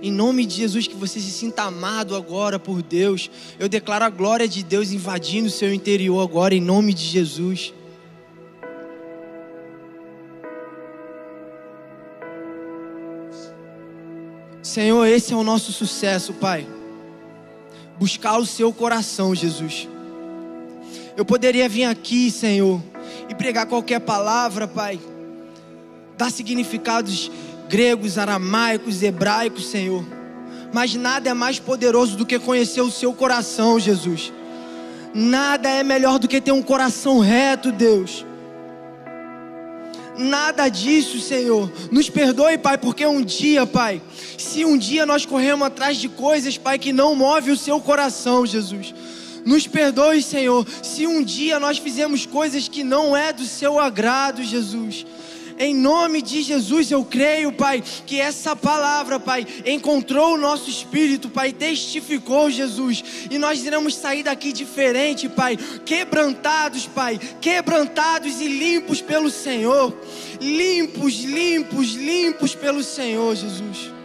em 0.00 0.10
nome 0.10 0.46
de 0.46 0.54
Jesus, 0.54 0.86
que 0.86 0.96
você 0.96 1.20
se 1.20 1.30
sinta 1.30 1.64
amado 1.64 2.16
agora 2.16 2.58
por 2.58 2.80
Deus. 2.80 3.30
Eu 3.58 3.68
declaro 3.68 4.06
a 4.06 4.08
glória 4.08 4.48
de 4.48 4.62
Deus 4.62 4.92
invadindo 4.92 5.48
o 5.48 5.50
seu 5.50 5.74
interior 5.74 6.22
agora, 6.22 6.54
em 6.54 6.60
nome 6.62 6.94
de 6.94 7.04
Jesus. 7.04 7.74
Senhor, 14.62 15.04
esse 15.04 15.34
é 15.34 15.36
o 15.36 15.44
nosso 15.44 15.70
sucesso, 15.70 16.32
Pai. 16.32 16.66
Buscar 17.98 18.38
o 18.38 18.46
seu 18.46 18.72
coração, 18.72 19.34
Jesus. 19.34 19.86
Eu 21.16 21.24
poderia 21.24 21.68
vir 21.68 21.84
aqui, 21.84 22.30
Senhor, 22.30 22.80
e 23.28 23.34
pregar 23.34 23.66
qualquer 23.66 24.00
palavra, 24.00 24.68
Pai, 24.68 25.00
dar 26.16 26.30
significados 26.30 27.30
gregos, 27.68 28.18
aramaicos, 28.18 29.02
hebraicos, 29.02 29.66
Senhor. 29.66 30.04
Mas 30.72 30.94
nada 30.94 31.30
é 31.30 31.34
mais 31.34 31.58
poderoso 31.58 32.16
do 32.16 32.26
que 32.26 32.38
conhecer 32.38 32.82
o 32.82 32.90
seu 32.90 33.14
coração, 33.14 33.80
Jesus. 33.80 34.32
Nada 35.14 35.70
é 35.70 35.82
melhor 35.82 36.18
do 36.18 36.28
que 36.28 36.40
ter 36.40 36.52
um 36.52 36.62
coração 36.62 37.18
reto, 37.18 37.72
Deus. 37.72 38.26
Nada 40.18 40.68
disso, 40.68 41.18
Senhor. 41.20 41.70
Nos 41.90 42.10
perdoe, 42.10 42.58
Pai, 42.58 42.76
porque 42.76 43.06
um 43.06 43.22
dia, 43.22 43.66
Pai, 43.66 44.02
se 44.36 44.64
um 44.66 44.76
dia 44.76 45.06
nós 45.06 45.24
corremos 45.24 45.66
atrás 45.66 45.96
de 45.96 46.10
coisas, 46.10 46.58
Pai, 46.58 46.78
que 46.78 46.92
não 46.92 47.14
move 47.14 47.50
o 47.50 47.56
seu 47.56 47.80
coração, 47.80 48.44
Jesus. 48.44 48.94
Nos 49.46 49.64
perdoe, 49.68 50.20
Senhor, 50.20 50.66
se 50.82 51.06
um 51.06 51.22
dia 51.22 51.60
nós 51.60 51.78
fizemos 51.78 52.26
coisas 52.26 52.66
que 52.66 52.82
não 52.82 53.16
é 53.16 53.32
do 53.32 53.44
seu 53.44 53.78
agrado, 53.78 54.42
Jesus. 54.42 55.06
Em 55.56 55.72
nome 55.72 56.20
de 56.20 56.42
Jesus, 56.42 56.90
eu 56.90 57.04
creio, 57.04 57.52
Pai, 57.52 57.82
que 58.04 58.20
essa 58.20 58.56
palavra, 58.56 59.20
Pai, 59.20 59.46
encontrou 59.64 60.34
o 60.34 60.36
nosso 60.36 60.68
espírito, 60.68 61.30
Pai, 61.30 61.52
testificou, 61.52 62.50
Jesus, 62.50 63.02
e 63.30 63.38
nós 63.38 63.64
iremos 63.64 63.94
sair 63.94 64.24
daqui 64.24 64.52
diferente, 64.52 65.28
Pai, 65.28 65.56
quebrantados, 65.86 66.86
Pai, 66.86 67.18
quebrantados 67.40 68.40
e 68.40 68.48
limpos 68.48 69.00
pelo 69.00 69.30
Senhor. 69.30 69.96
Limpos, 70.40 71.20
limpos, 71.20 71.94
limpos 71.94 72.54
pelo 72.54 72.82
Senhor, 72.82 73.34
Jesus. 73.36 73.95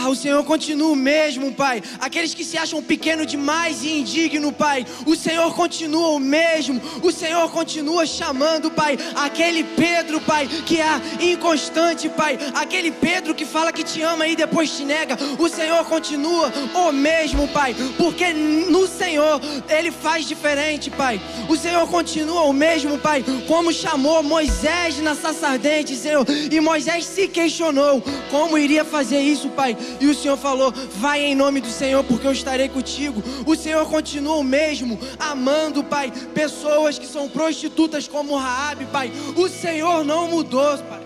Ah, 0.00 0.08
o 0.08 0.14
Senhor 0.14 0.44
continua 0.44 0.92
o 0.92 0.96
mesmo, 0.96 1.52
Pai. 1.52 1.82
Aqueles 1.98 2.34
que 2.34 2.44
se 2.44 2.56
acham 2.56 2.82
pequeno 2.82 3.26
demais 3.26 3.82
e 3.82 3.98
indigno, 3.98 4.52
Pai. 4.52 4.86
O 5.04 5.16
Senhor 5.16 5.52
continua 5.54 6.10
o 6.10 6.20
mesmo. 6.20 6.80
O 7.02 7.10
Senhor 7.10 7.50
continua 7.50 8.06
chamando, 8.06 8.70
Pai. 8.70 8.98
Aquele 9.14 9.64
Pedro, 9.64 10.20
Pai, 10.20 10.46
que 10.66 10.80
é 10.80 11.00
inconstante, 11.20 12.08
Pai. 12.08 12.38
Aquele 12.54 12.90
Pedro 12.90 13.34
que 13.34 13.44
fala 13.44 13.72
que 13.72 13.82
te 13.82 14.00
ama 14.02 14.26
e 14.26 14.36
depois 14.36 14.70
te 14.70 14.84
nega. 14.84 15.16
O 15.38 15.48
Senhor 15.48 15.84
continua 15.86 16.52
o 16.74 16.92
mesmo, 16.92 17.48
Pai. 17.48 17.74
Porque 17.96 18.32
no 18.32 18.86
Senhor 18.86 19.40
Ele 19.68 19.90
faz 19.90 20.26
diferente, 20.26 20.90
Pai. 20.90 21.20
O 21.48 21.56
Senhor 21.56 21.86
continua 21.88 22.42
o 22.42 22.52
mesmo, 22.52 22.98
Pai. 22.98 23.24
Como 23.46 23.72
chamou 23.72 24.22
Moisés 24.22 24.98
na 25.00 25.14
saça 25.14 25.48
ardente, 25.48 25.96
Senhor. 25.96 26.24
E 26.50 26.60
Moisés 26.60 27.04
se 27.04 27.26
questionou 27.28 28.02
como 28.30 28.56
iria 28.56 28.84
fazer 28.84 29.20
isso, 29.20 29.48
Pai. 29.50 29.68
Pai. 29.68 29.76
E 30.00 30.06
o 30.06 30.14
Senhor 30.14 30.36
falou: 30.36 30.72
Vai 30.96 31.24
em 31.24 31.34
nome 31.34 31.60
do 31.60 31.68
Senhor, 31.68 32.02
porque 32.04 32.26
eu 32.26 32.32
estarei 32.32 32.68
contigo. 32.68 33.22
O 33.46 33.56
Senhor 33.56 33.86
continua 33.86 34.36
o 34.36 34.44
mesmo, 34.44 34.98
amando, 35.18 35.84
Pai, 35.84 36.12
pessoas 36.34 36.98
que 36.98 37.06
são 37.06 37.28
prostitutas 37.28 38.06
como 38.06 38.36
Raabe, 38.36 38.86
Pai. 38.86 39.12
O 39.36 39.48
Senhor 39.48 40.04
não 40.04 40.28
mudou, 40.28 40.78
Pai. 40.78 41.02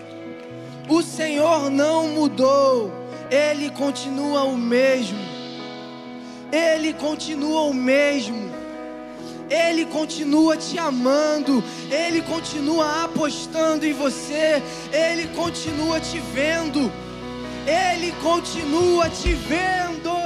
O 0.87 1.01
Senhor 1.01 1.69
não 1.69 2.09
mudou. 2.09 2.91
Ele 3.29 3.69
continua 3.71 4.43
o 4.43 4.57
mesmo. 4.57 5.19
Ele 6.51 6.93
continua 6.93 7.61
o 7.63 7.73
mesmo. 7.73 8.53
Ele 9.49 9.85
continua 9.85 10.57
te 10.57 10.79
amando, 10.79 11.63
Ele 11.91 12.21
continua 12.21 13.03
apostando 13.03 13.85
em 13.85 13.93
você, 13.93 14.61
Ele 14.91 15.27
continua 15.35 15.99
te 15.99 16.19
vendo. 16.33 16.91
Ele 17.65 18.11
continua 18.21 19.09
te 19.09 19.33
vendo. 19.33 20.22